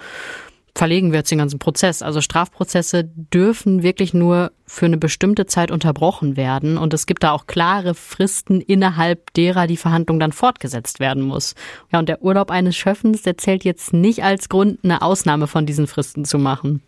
[0.78, 2.02] verlegen wir jetzt den ganzen Prozess.
[2.02, 7.32] Also Strafprozesse dürfen wirklich nur für eine bestimmte Zeit unterbrochen werden und es gibt da
[7.32, 11.56] auch klare Fristen, innerhalb derer die Verhandlung dann fortgesetzt werden muss.
[11.92, 15.66] Ja, und der Urlaub eines Schöffens, der zählt jetzt nicht als Grund, eine Ausnahme von
[15.66, 16.84] diesen Fristen zu machen.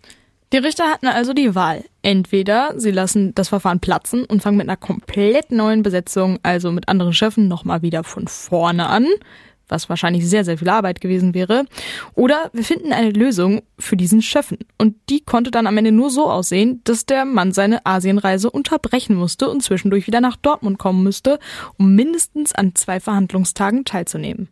[0.51, 1.83] Die Richter hatten also die Wahl.
[2.01, 6.89] Entweder sie lassen das Verfahren platzen und fangen mit einer komplett neuen Besetzung, also mit
[6.89, 9.07] anderen Schöffen, nochmal wieder von vorne an
[9.69, 11.65] was wahrscheinlich sehr, sehr viel Arbeit gewesen wäre.
[12.15, 14.57] Oder wir finden eine Lösung für diesen Schöffen.
[14.77, 19.15] Und die konnte dann am Ende nur so aussehen, dass der Mann seine Asienreise unterbrechen
[19.15, 21.39] musste und zwischendurch wieder nach Dortmund kommen müsste,
[21.77, 24.49] um mindestens an zwei Verhandlungstagen teilzunehmen.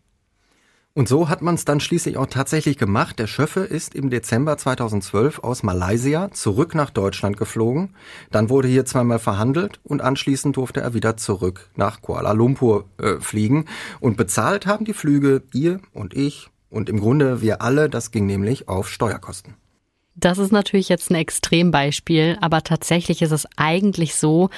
[0.97, 3.19] Und so hat man es dann schließlich auch tatsächlich gemacht.
[3.19, 7.93] Der Schöffe ist im Dezember 2012 aus Malaysia zurück nach Deutschland geflogen.
[8.31, 13.19] Dann wurde hier zweimal verhandelt und anschließend durfte er wieder zurück nach Kuala Lumpur äh,
[13.19, 13.65] fliegen.
[13.99, 17.91] Und bezahlt haben die Flüge ihr und ich und im Grunde wir alle.
[17.91, 19.53] Das ging nämlich auf Steuerkosten.
[20.15, 24.49] Das ist natürlich jetzt ein Extrembeispiel, aber tatsächlich ist es eigentlich so,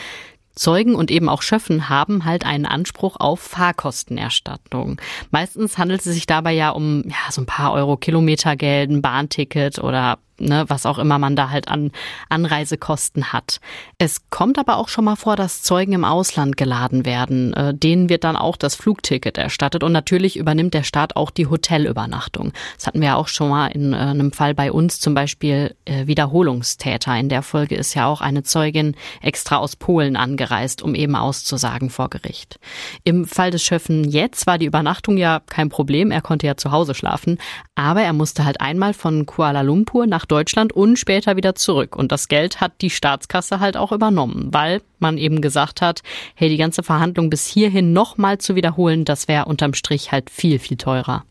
[0.56, 5.00] Zeugen und eben auch Schöffen haben halt einen Anspruch auf Fahrkostenerstattung.
[5.32, 9.80] Meistens handelt es sich dabei ja um ja, so ein paar Euro Kilometergeld, ein Bahnticket
[9.80, 11.92] oder ne, was auch immer man da halt an
[12.30, 13.60] Anreisekosten hat.
[13.98, 17.54] Es kommt aber auch schon mal vor, dass Zeugen im Ausland geladen werden.
[17.54, 21.48] Äh, denen wird dann auch das Flugticket erstattet und natürlich übernimmt der Staat auch die
[21.48, 22.54] Hotelübernachtung.
[22.76, 26.08] Das hatten wir auch schon mal in äh, einem Fall bei uns, zum Beispiel äh,
[26.08, 27.16] Wiederholungstäter.
[27.18, 31.90] In der Folge ist ja auch eine Zeugin extra aus Polen angereist, um eben auszusagen
[31.90, 32.60] vor Gericht.
[33.04, 36.12] Im Fall des Schöffen jetzt war die Übernachtung ja kein Problem.
[36.12, 37.38] Er konnte ja zu Hause schlafen,
[37.76, 41.96] aber er musste halt einmal von Kuala Lumpur nach Deutschland und später wieder zurück.
[41.96, 46.02] Und das Geld hat die Staatskasse halt auch übernommen, weil man eben gesagt hat,
[46.36, 50.60] hey, die ganze Verhandlung bis hierhin nochmal zu wiederholen, das wäre unterm Strich halt viel,
[50.60, 51.24] viel teurer.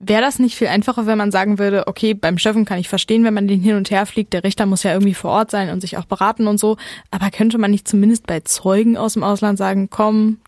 [0.00, 3.24] Wäre das nicht viel einfacher, wenn man sagen würde, okay, beim Steffen kann ich verstehen,
[3.24, 5.70] wenn man den hin und her fliegt, der Richter muss ja irgendwie vor Ort sein
[5.70, 6.76] und sich auch beraten und so,
[7.10, 10.38] aber könnte man nicht zumindest bei Zeugen aus dem Ausland sagen, komm,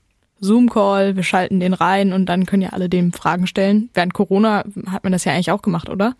[0.41, 3.89] Zoom-Call, wir schalten den rein und dann können ja alle dem Fragen stellen.
[3.95, 6.15] Während Corona hat man das ja eigentlich auch gemacht, oder?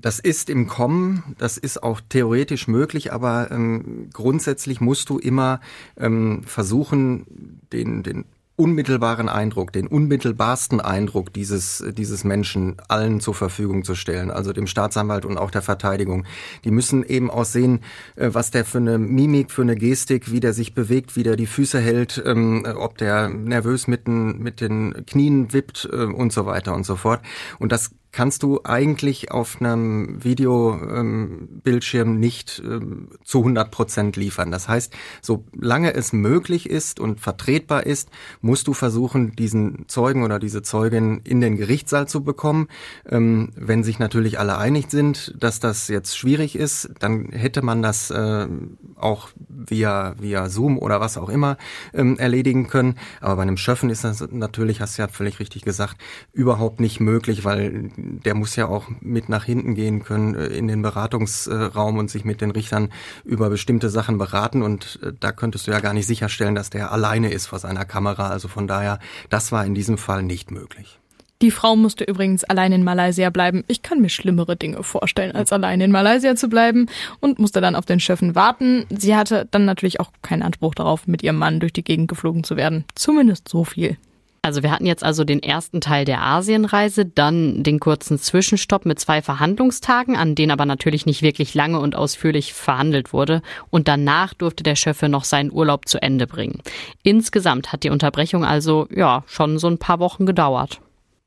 [0.00, 5.60] Das ist im Kommen, das ist auch theoretisch möglich, aber ähm, grundsätzlich musst du immer
[5.96, 8.24] ähm, versuchen, den, den
[8.60, 14.66] unmittelbaren Eindruck, den unmittelbarsten Eindruck dieses, dieses Menschen allen zur Verfügung zu stellen, also dem
[14.66, 16.26] Staatsanwalt und auch der Verteidigung.
[16.64, 17.80] Die müssen eben auch sehen,
[18.16, 21.36] äh, was der für eine Mimik, für eine Gestik, wie der sich bewegt, wie der
[21.36, 26.30] die Füße hält, ähm, ob der nervös mit den, mit den Knien wippt äh, und
[26.30, 27.22] so weiter und so fort.
[27.58, 34.50] Und das kannst du eigentlich auf einem Videobildschirm ähm, nicht ähm, zu 100 Prozent liefern.
[34.50, 34.92] Das heißt,
[35.22, 41.20] solange es möglich ist und vertretbar ist, musst du versuchen, diesen Zeugen oder diese Zeugin
[41.24, 42.68] in den Gerichtssaal zu bekommen.
[43.08, 47.82] Ähm, wenn sich natürlich alle einig sind, dass das jetzt schwierig ist, dann hätte man
[47.82, 48.48] das äh,
[48.96, 51.56] auch via, via Zoom oder was auch immer
[51.94, 52.96] ähm, erledigen können.
[53.20, 55.96] Aber bei einem Schöffen ist das natürlich, hast du ja völlig richtig gesagt,
[56.32, 57.90] überhaupt nicht möglich, weil
[58.24, 62.24] der muss ja auch mit nach hinten gehen können äh, in den Beratungsraum und sich
[62.24, 62.90] mit den Richtern
[63.24, 64.62] über bestimmte Sachen beraten.
[64.62, 67.84] Und äh, da könntest du ja gar nicht sicherstellen, dass der alleine ist vor seiner
[67.84, 68.28] Kamera.
[68.28, 71.00] Also von daher, das war in diesem Fall nicht möglich.
[71.42, 73.64] Die Frau musste übrigens allein in Malaysia bleiben.
[73.66, 76.86] Ich kann mir schlimmere Dinge vorstellen, als allein in Malaysia zu bleiben
[77.20, 78.84] und musste dann auf den Schöffen warten.
[78.90, 82.44] Sie hatte dann natürlich auch keinen Anspruch darauf, mit ihrem Mann durch die Gegend geflogen
[82.44, 82.84] zu werden.
[82.94, 83.96] Zumindest so viel.
[84.42, 88.98] Also wir hatten jetzt also den ersten Teil der Asienreise, dann den kurzen Zwischenstopp mit
[88.98, 93.42] zwei Verhandlungstagen, an denen aber natürlich nicht wirklich lange und ausführlich verhandelt wurde.
[93.68, 96.62] Und danach durfte der Schöffe noch seinen Urlaub zu Ende bringen.
[97.02, 100.80] Insgesamt hat die Unterbrechung also, ja, schon so ein paar Wochen gedauert.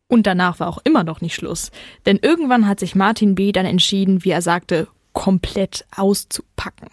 [0.07, 1.71] Und danach war auch immer noch nicht Schluss.
[2.07, 3.51] Denn irgendwann hat sich Martin B.
[3.51, 6.89] dann entschieden, wie er sagte, komplett auszupacken.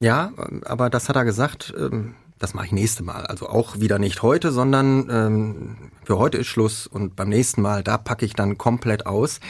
[0.00, 0.32] Ja,
[0.64, 3.26] aber das hat er gesagt, ähm, das mache ich nächste Mal.
[3.26, 7.82] Also auch wieder nicht heute, sondern ähm, für heute ist Schluss und beim nächsten Mal,
[7.82, 9.40] da packe ich dann komplett aus.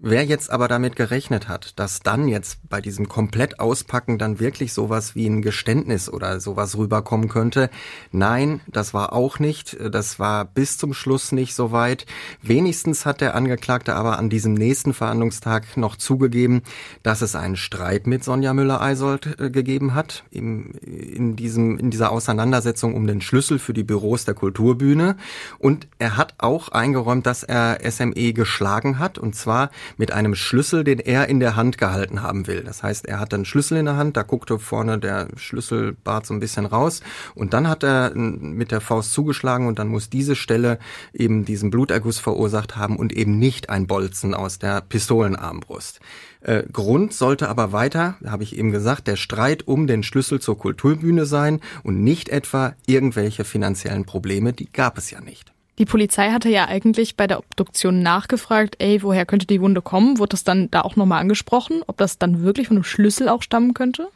[0.00, 4.72] Wer jetzt aber damit gerechnet hat, dass dann jetzt bei diesem komplett Auspacken dann wirklich
[4.72, 7.68] sowas wie ein Geständnis oder sowas rüberkommen könnte,
[8.12, 9.76] nein, das war auch nicht.
[9.90, 12.06] Das war bis zum Schluss nicht so weit.
[12.42, 16.62] Wenigstens hat der Angeklagte aber an diesem nächsten Verhandlungstag noch zugegeben,
[17.02, 22.12] dass es einen Streit mit Sonja Müller-Eisold äh, gegeben hat im, in diesem in dieser
[22.12, 25.16] Auseinandersetzung um den Schlüssel für die Büros der Kulturbühne.
[25.58, 30.84] Und er hat auch eingeräumt, dass er SME geschlagen hat und zwar mit einem Schlüssel,
[30.84, 32.62] den er in der Hand gehalten haben will.
[32.62, 36.34] Das heißt, er hat einen Schlüssel in der Hand, da guckte vorne der Schlüsselbart so
[36.34, 37.00] ein bisschen raus
[37.34, 40.78] und dann hat er mit der Faust zugeschlagen und dann muss diese Stelle
[41.12, 46.00] eben diesen Bluterguss verursacht haben und eben nicht ein Bolzen aus der Pistolenarmbrust.
[46.40, 50.58] Äh, Grund sollte aber weiter, habe ich eben gesagt, der Streit um den Schlüssel zur
[50.58, 55.52] Kulturbühne sein und nicht etwa irgendwelche finanziellen Probleme, die gab es ja nicht.
[55.78, 60.18] Die Polizei hatte ja eigentlich bei der Obduktion nachgefragt, ey, woher könnte die Wunde kommen?
[60.18, 63.42] Wurde das dann da auch nochmal angesprochen, ob das dann wirklich von einem Schlüssel auch
[63.42, 64.08] stammen könnte?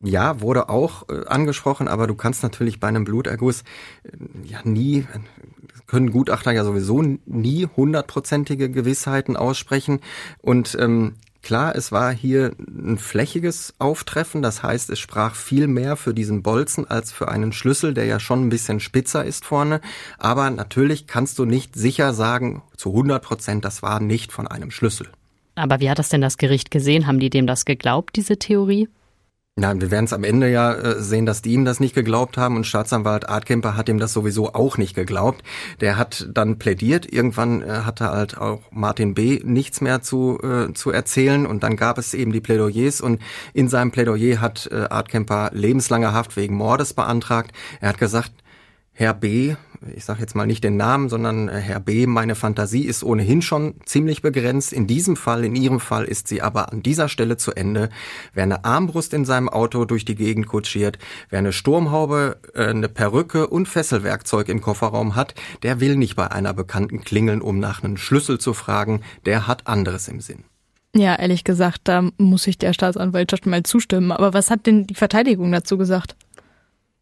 [0.00, 3.62] Ja, wurde auch äh, angesprochen, aber du kannst natürlich bei einem Bluterguss
[4.04, 4.10] äh,
[4.44, 5.06] ja nie,
[5.86, 10.00] können Gutachter ja sowieso nie hundertprozentige Gewissheiten aussprechen.
[10.40, 15.96] Und ähm, Klar, es war hier ein flächiges Auftreffen, das heißt, es sprach viel mehr
[15.96, 19.80] für diesen Bolzen als für einen Schlüssel, der ja schon ein bisschen spitzer ist vorne.
[20.18, 24.70] Aber natürlich kannst du nicht sicher sagen, zu 100 Prozent, das war nicht von einem
[24.70, 25.08] Schlüssel.
[25.54, 27.06] Aber wie hat das denn das Gericht gesehen?
[27.06, 28.88] Haben die dem das geglaubt, diese Theorie?
[29.60, 32.36] Na, wir werden es am Ende ja äh, sehen, dass die ihm das nicht geglaubt
[32.36, 35.42] haben und Staatsanwalt Artkemper hat ihm das sowieso auch nicht geglaubt.
[35.80, 37.12] Der hat dann plädiert.
[37.12, 39.40] Irgendwann äh, hatte halt auch Martin B.
[39.42, 43.20] nichts mehr zu, äh, zu erzählen und dann gab es eben die Plädoyers und
[43.52, 47.50] in seinem Plädoyer hat äh, Artkemper lebenslange Haft wegen Mordes beantragt.
[47.80, 48.30] Er hat gesagt,
[48.92, 49.56] Herr B.,
[49.94, 53.42] ich sage jetzt mal nicht den Namen, sondern äh, Herr B., meine Fantasie ist ohnehin
[53.42, 54.72] schon ziemlich begrenzt.
[54.72, 57.88] In diesem Fall, in Ihrem Fall ist sie aber an dieser Stelle zu Ende.
[58.34, 60.98] Wer eine Armbrust in seinem Auto durch die Gegend kutschiert,
[61.30, 66.30] wer eine Sturmhaube, äh, eine Perücke und Fesselwerkzeug im Kofferraum hat, der will nicht bei
[66.30, 70.44] einer Bekannten klingeln, um nach einem Schlüssel zu fragen, der hat anderes im Sinn.
[70.96, 74.10] Ja, ehrlich gesagt, da muss ich der Staatsanwaltschaft mal zustimmen.
[74.10, 76.16] Aber was hat denn die Verteidigung dazu gesagt?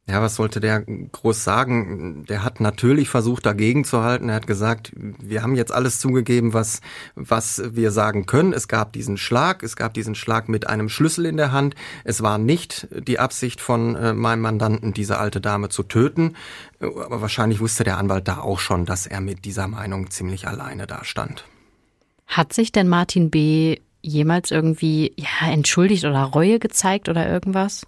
[0.08, 2.24] Ja, was sollte der groß sagen?
[2.28, 4.28] Der hat natürlich versucht, dagegen zu halten.
[4.28, 6.80] Er hat gesagt, wir haben jetzt alles zugegeben, was,
[7.16, 8.52] was wir sagen können.
[8.52, 11.74] Es gab diesen Schlag, es gab diesen Schlag mit einem Schlüssel in der Hand.
[12.04, 16.36] Es war nicht die Absicht von äh, meinem Mandanten, diese alte Dame zu töten.
[16.78, 20.86] Aber wahrscheinlich wusste der Anwalt da auch schon, dass er mit dieser Meinung ziemlich alleine
[20.86, 21.44] dastand.
[22.28, 23.78] Hat sich denn Martin B.
[24.02, 27.86] jemals irgendwie, ja, entschuldigt oder Reue gezeigt oder irgendwas?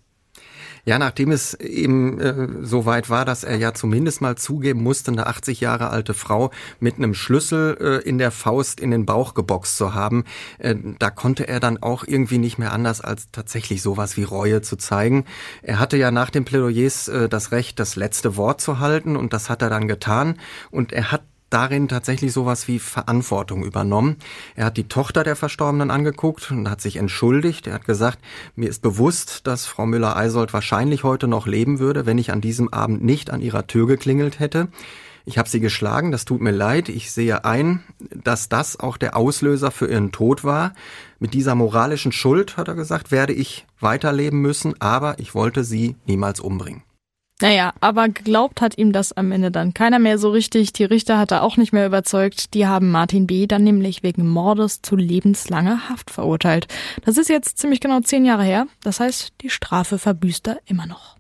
[0.88, 5.12] Ja, nachdem es eben äh, so weit war, dass er ja zumindest mal zugeben musste,
[5.12, 9.35] eine 80 Jahre alte Frau mit einem Schlüssel äh, in der Faust in den Bauch
[9.35, 10.24] geboxt zu haben,
[10.57, 14.62] äh, da konnte er dann auch irgendwie nicht mehr anders als tatsächlich sowas wie Reue
[14.62, 15.27] zu zeigen.
[15.61, 19.35] Er hatte ja nach den Plädoyers äh, das Recht, das letzte Wort zu halten und
[19.35, 20.38] das hat er dann getan
[20.70, 21.20] und er hat
[21.51, 24.17] darin tatsächlich sowas wie Verantwortung übernommen.
[24.55, 27.67] Er hat die Tochter der Verstorbenen angeguckt und hat sich entschuldigt.
[27.67, 28.19] Er hat gesagt,
[28.57, 32.72] mir ist bewusst, dass Frau Müller-Eisold wahrscheinlich heute noch leben würde, wenn ich an diesem
[32.72, 34.68] Abend nicht an ihrer Tür geklingelt hätte.
[35.29, 36.89] Ich habe sie geschlagen, das tut mir leid.
[36.89, 40.72] Ich sehe ein, dass das auch der Auslöser für ihren Tod war.
[41.18, 45.97] Mit dieser moralischen Schuld, hat er gesagt, werde ich weiterleben müssen, aber ich wollte sie
[46.07, 46.83] niemals umbringen.
[47.41, 50.72] Naja, aber geglaubt hat ihm das am Ende dann keiner mehr so richtig.
[50.72, 52.53] Die Richter hat er auch nicht mehr überzeugt.
[52.55, 53.47] Die haben Martin B.
[53.47, 56.66] dann nämlich wegen Mordes zu lebenslanger Haft verurteilt.
[57.05, 58.66] Das ist jetzt ziemlich genau zehn Jahre her.
[58.82, 61.16] Das heißt, die Strafe verbüßt er immer noch.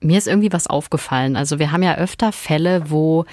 [0.00, 1.36] Mir ist irgendwie was aufgefallen.
[1.36, 3.24] Also wir haben ja öfter Fälle, wo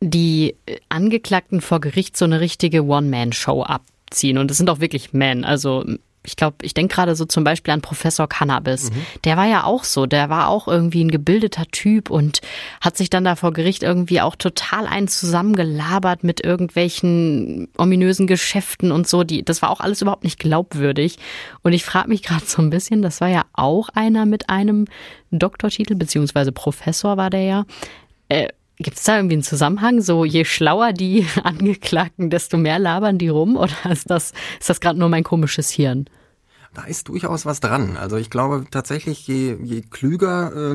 [0.00, 0.56] die
[0.88, 4.38] Angeklagten vor Gericht so eine richtige One-Man-Show abziehen.
[4.38, 5.44] Und es sind auch wirklich Men.
[5.44, 5.84] Also
[6.24, 8.90] ich glaube, ich denke gerade so zum Beispiel an Professor Cannabis.
[8.90, 9.06] Mhm.
[9.24, 12.40] Der war ja auch so, der war auch irgendwie ein gebildeter Typ und
[12.80, 18.92] hat sich dann da vor Gericht irgendwie auch total einen zusammengelabert mit irgendwelchen ominösen Geschäften
[18.92, 19.24] und so.
[19.24, 21.18] Die, das war auch alles überhaupt nicht glaubwürdig.
[21.62, 24.86] Und ich frage mich gerade so ein bisschen, das war ja auch einer mit einem
[25.32, 27.64] Doktortitel, beziehungsweise Professor war der ja.
[28.28, 28.48] Äh,
[28.82, 30.00] Gibt es da irgendwie einen Zusammenhang?
[30.00, 33.56] So, je schlauer die Angeklagten, desto mehr labern die rum?
[33.56, 36.06] Oder ist das, ist das gerade nur mein komisches Hirn?
[36.74, 37.98] Da ist durchaus was dran.
[37.98, 40.74] Also ich glaube tatsächlich, je, je klüger äh,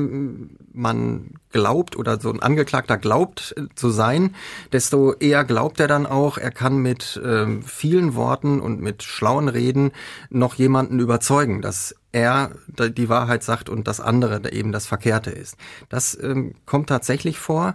[0.72, 4.36] man glaubt oder so ein Angeklagter glaubt äh, zu sein,
[4.70, 9.48] desto eher glaubt er dann auch, er kann mit äh, vielen Worten und mit schlauen
[9.48, 9.90] Reden
[10.30, 15.56] noch jemanden überzeugen, dass er die Wahrheit sagt und das andere eben das Verkehrte ist.
[15.88, 17.74] Das ähm, kommt tatsächlich vor.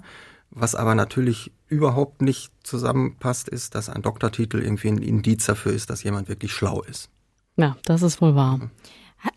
[0.56, 5.90] Was aber natürlich überhaupt nicht zusammenpasst, ist, dass ein Doktortitel irgendwie ein Indiz dafür ist,
[5.90, 7.10] dass jemand wirklich schlau ist.
[7.58, 8.60] Ja, das ist wohl wahr.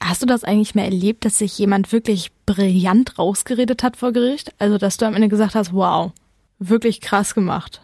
[0.01, 4.55] Hast du das eigentlich mehr erlebt, dass sich jemand wirklich brillant rausgeredet hat vor Gericht?
[4.59, 6.13] Also, dass du am Ende gesagt hast, wow,
[6.59, 7.81] wirklich krass gemacht.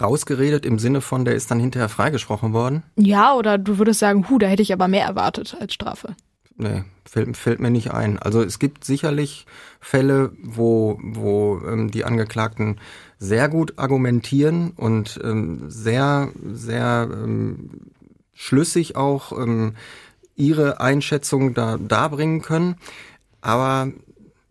[0.00, 2.82] Rausgeredet im Sinne von, der ist dann hinterher freigesprochen worden?
[2.96, 6.16] Ja, oder du würdest sagen, hu, da hätte ich aber mehr erwartet als Strafe.
[6.56, 8.18] Nee, fällt, fällt mir nicht ein.
[8.18, 9.46] Also es gibt sicherlich
[9.84, 12.80] Fälle, wo, wo ähm, die Angeklagten
[13.18, 17.70] sehr gut argumentieren und ähm, sehr, sehr ähm,
[18.32, 19.74] schlüssig auch ähm,
[20.36, 22.76] ihre Einschätzung da darbringen können.
[23.42, 23.92] Aber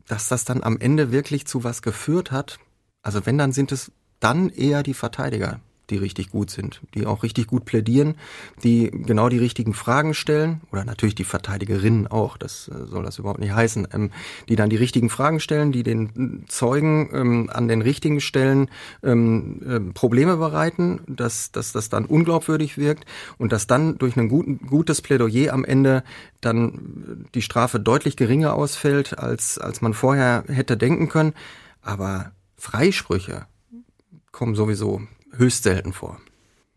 [0.08, 2.60] dass das dann am Ende wirklich zu was geführt hat,
[3.02, 5.60] also wenn, dann sind es dann eher die Verteidiger,
[5.94, 8.16] die richtig gut sind, die auch richtig gut plädieren,
[8.64, 13.20] die genau die richtigen Fragen stellen oder natürlich die Verteidigerinnen auch, das äh, soll das
[13.20, 14.12] überhaupt nicht heißen, ähm,
[14.50, 18.70] die dann die richtigen Fragen stellen, die den Zeugen ähm, an den richtigen Stellen
[19.04, 23.06] ähm, äh, Probleme bereiten, dass, dass das dann unglaubwürdig wirkt
[23.38, 26.04] und dass dann durch ein guten, gutes Plädoyer am Ende
[26.42, 31.34] dann die Strafe deutlich geringer ausfällt, als, als man vorher hätte denken können.
[31.82, 33.46] Aber Freisprüche
[34.32, 35.02] kommen sowieso
[35.36, 36.20] höchst selten vor.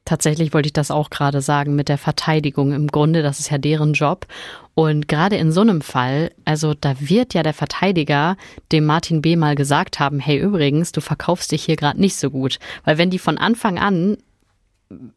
[0.06, 2.72] Tatsächlich wollte ich das auch gerade sagen mit der Verteidigung.
[2.72, 4.26] Im Grunde, das ist ja deren Job.
[4.74, 8.36] Und gerade in so einem Fall, also da wird ja der Verteidiger
[8.70, 9.34] dem Martin B.
[9.34, 12.58] mal gesagt haben, hey übrigens, du verkaufst dich hier gerade nicht so gut.
[12.84, 14.16] Weil wenn die von Anfang an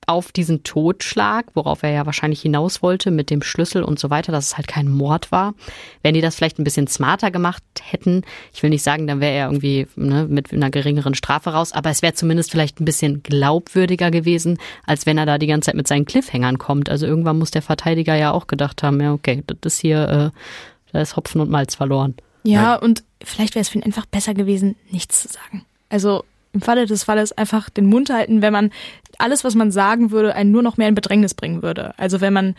[0.08, 4.32] auf diesen Totschlag, worauf er ja wahrscheinlich hinaus wollte mit dem Schlüssel und so weiter,
[4.32, 5.54] dass es halt kein Mord war.
[6.02, 9.34] Wenn die das vielleicht ein bisschen smarter gemacht hätten, ich will nicht sagen, dann wäre
[9.34, 13.22] er irgendwie ne, mit einer geringeren Strafe raus, aber es wäre zumindest vielleicht ein bisschen
[13.22, 14.58] glaubwürdiger gewesen,
[14.88, 16.90] als wenn er da die ganze Zeit mit seinen Cliffhängern kommt.
[16.90, 20.94] Also irgendwann muss der Verteidiger ja auch gedacht haben, ja okay, das ist hier, äh,
[20.94, 22.16] da ist Hopfen und Malz verloren.
[22.44, 25.66] Ja, und vielleicht wäre es für ihn einfach besser gewesen, nichts zu sagen.
[25.90, 28.72] Also im Falle des Falles einfach den Mund halten, wenn man
[29.20, 31.94] alles, was man sagen würde, einen nur noch mehr in Bedrängnis bringen würde.
[31.98, 32.56] Also wenn man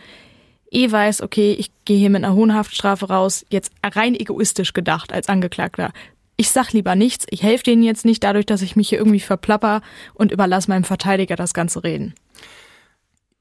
[0.70, 5.12] eh weiß, okay, ich gehe hier mit einer hohen Haftstrafe raus, jetzt rein egoistisch gedacht
[5.12, 5.90] als Angeklagter.
[6.36, 9.20] Ich sag lieber nichts, ich helfe denen jetzt nicht dadurch, dass ich mich hier irgendwie
[9.20, 9.82] verplapper
[10.14, 12.14] und überlasse meinem Verteidiger das ganze Reden.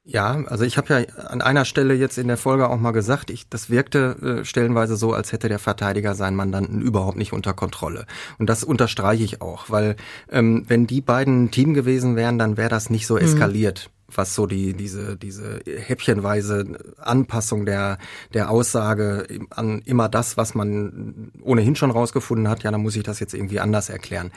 [0.04, 3.28] Ja, also ich habe ja an einer Stelle jetzt in der Folge auch mal gesagt,
[3.30, 7.52] ich, das wirkte äh, stellenweise so, als hätte der Verteidiger seinen Mandanten überhaupt nicht unter
[7.52, 8.06] Kontrolle.
[8.38, 9.96] Und das unterstreiche ich auch, weil
[10.30, 13.20] ähm, wenn die beiden ein Team gewesen wären, dann wäre das nicht so mhm.
[13.20, 13.90] eskaliert.
[13.92, 17.98] Mhm was so die diese diese häppchenweise Anpassung der
[18.34, 23.02] der Aussage an immer das, was man ohnehin schon rausgefunden hat, ja, dann muss ich
[23.02, 24.32] das jetzt irgendwie anders erklären.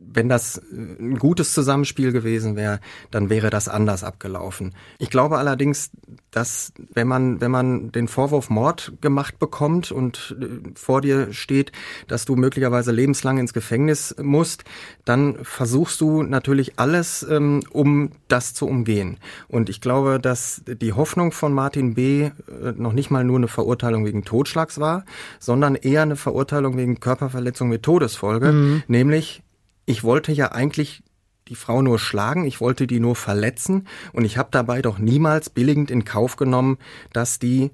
[0.00, 2.80] Wenn das ein gutes Zusammenspiel gewesen wäre,
[3.10, 4.74] dann wäre das anders abgelaufen.
[4.98, 5.90] Ich glaube allerdings,
[6.30, 11.72] dass wenn man wenn man den Vorwurf Mord gemacht bekommt und äh, vor dir steht,
[12.08, 14.64] dass du möglicherweise lebenslang ins Gefängnis musst,
[15.04, 19.18] dann versuchst du natürlich alles, ähm, um das zu umgehen.
[19.48, 22.24] Und ich glaube, dass die Hoffnung von Martin B.
[22.24, 22.32] Äh,
[22.76, 25.04] noch nicht mal nur eine Verurteilung wegen Totschlags war,
[25.38, 28.52] sondern eher eine Verurteilung wegen Körperverletzung mit Todesfolge.
[28.52, 28.82] Mhm.
[28.88, 29.42] Nämlich,
[29.90, 31.02] ich wollte ja eigentlich
[31.48, 35.50] die Frau nur schlagen, ich wollte die nur verletzen und ich habe dabei doch niemals
[35.50, 36.78] billigend in Kauf genommen,
[37.12, 37.72] dass die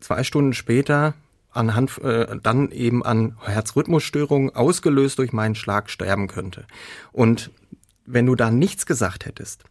[0.00, 1.14] zwei Stunden später
[1.50, 6.66] anhand äh, dann eben an Herzrhythmusstörungen ausgelöst durch meinen Schlag sterben könnte.
[7.10, 7.50] Und
[8.04, 9.64] wenn du da nichts gesagt hättest,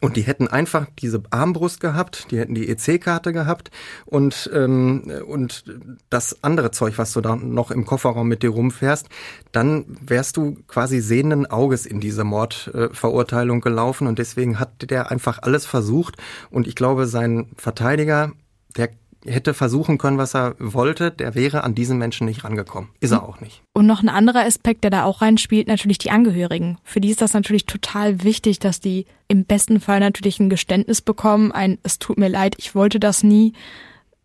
[0.00, 3.70] Und die hätten einfach diese Armbrust gehabt, die hätten die EC-Karte gehabt
[4.06, 5.64] und, ähm, und
[6.10, 9.08] das andere Zeug, was du da noch im Kofferraum mit dir rumfährst,
[9.52, 15.38] dann wärst du quasi sehenden Auges in diese Mordverurteilung gelaufen und deswegen hat der einfach
[15.42, 16.16] alles versucht.
[16.50, 18.32] Und ich glaube, sein Verteidiger,
[18.76, 18.90] der
[19.26, 22.90] hätte versuchen können, was er wollte, der wäre an diesen Menschen nicht rangekommen.
[23.00, 23.62] Ist er auch nicht.
[23.72, 26.78] Und noch ein anderer Aspekt, der da auch reinspielt, natürlich die Angehörigen.
[26.84, 31.00] Für die ist das natürlich total wichtig, dass die im besten Fall natürlich ein Geständnis
[31.00, 33.52] bekommen, ein es tut mir leid, ich wollte das nie,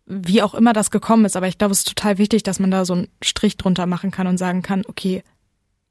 [0.06, 1.36] wie auch immer das gekommen ist.
[1.36, 4.10] Aber ich glaube, es ist total wichtig, dass man da so einen Strich drunter machen
[4.10, 5.22] kann und sagen kann, okay,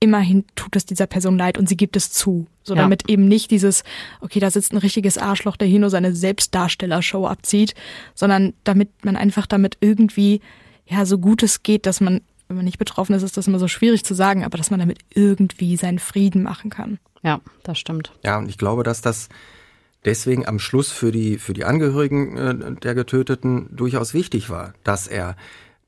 [0.01, 2.47] immerhin tut es dieser Person leid und sie gibt es zu.
[2.63, 2.81] So Ja.
[2.81, 3.83] damit eben nicht dieses,
[4.21, 7.75] okay, da sitzt ein richtiges Arschloch, der hier nur seine Selbstdarstellershow abzieht,
[8.15, 10.41] sondern damit man einfach damit irgendwie,
[10.85, 13.59] ja, so gut es geht, dass man, wenn man nicht betroffen ist, ist das immer
[13.59, 16.99] so schwierig zu sagen, aber dass man damit irgendwie seinen Frieden machen kann.
[17.21, 18.13] Ja, das stimmt.
[18.23, 19.27] Ja, und ich glaube, dass das
[20.05, 25.07] deswegen am Schluss für die, für die Angehörigen äh, der Getöteten durchaus wichtig war, dass
[25.07, 25.35] er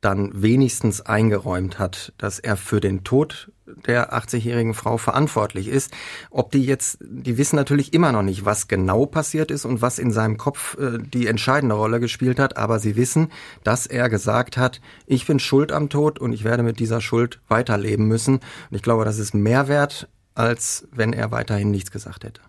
[0.01, 3.51] dann wenigstens eingeräumt hat, dass er für den Tod
[3.87, 5.93] der 80-jährigen Frau verantwortlich ist.
[6.29, 9.99] Ob die jetzt, die wissen natürlich immer noch nicht, was genau passiert ist und was
[9.99, 13.31] in seinem Kopf äh, die entscheidende Rolle gespielt hat, aber sie wissen,
[13.63, 17.39] dass er gesagt hat, ich bin schuld am Tod und ich werde mit dieser Schuld
[17.47, 18.35] weiterleben müssen.
[18.35, 22.41] Und ich glaube, das ist mehr wert, als wenn er weiterhin nichts gesagt hätte.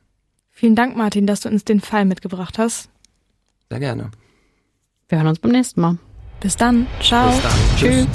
[0.51, 2.89] Vielen Dank, Martin, dass du uns den Fall mitgebracht hast.
[3.71, 4.11] Sehr gerne.
[5.09, 5.99] Wir hören uns beim nächsten Mal.
[6.43, 6.89] Bis dann.
[7.01, 7.31] Ciao.
[7.31, 7.53] Bis dann.
[7.77, 8.07] Tschüss.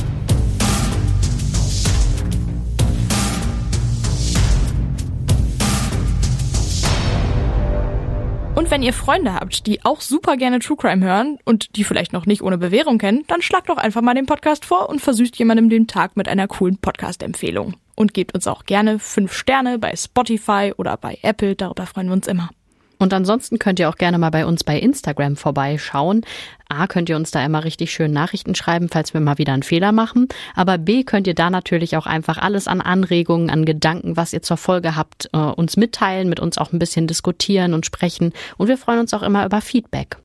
[8.55, 12.11] Und wenn ihr Freunde habt, die auch super gerne True Crime hören und die vielleicht
[12.11, 15.37] noch nicht ohne Bewährung kennen, dann schlagt doch einfach mal den Podcast vor und versüßt
[15.37, 17.75] jemandem den Tag mit einer coolen Podcast-Empfehlung.
[17.95, 22.13] Und gebt uns auch gerne fünf Sterne bei Spotify oder bei Apple, darüber freuen wir
[22.13, 22.49] uns immer.
[22.97, 26.25] Und ansonsten könnt ihr auch gerne mal bei uns bei Instagram vorbeischauen.
[26.69, 29.63] A, könnt ihr uns da immer richtig schön Nachrichten schreiben, falls wir mal wieder einen
[29.63, 30.27] Fehler machen.
[30.55, 34.41] Aber B, könnt ihr da natürlich auch einfach alles an Anregungen, an Gedanken, was ihr
[34.41, 38.33] zur Folge habt, äh, uns mitteilen, mit uns auch ein bisschen diskutieren und sprechen.
[38.57, 40.15] Und wir freuen uns auch immer über Feedback.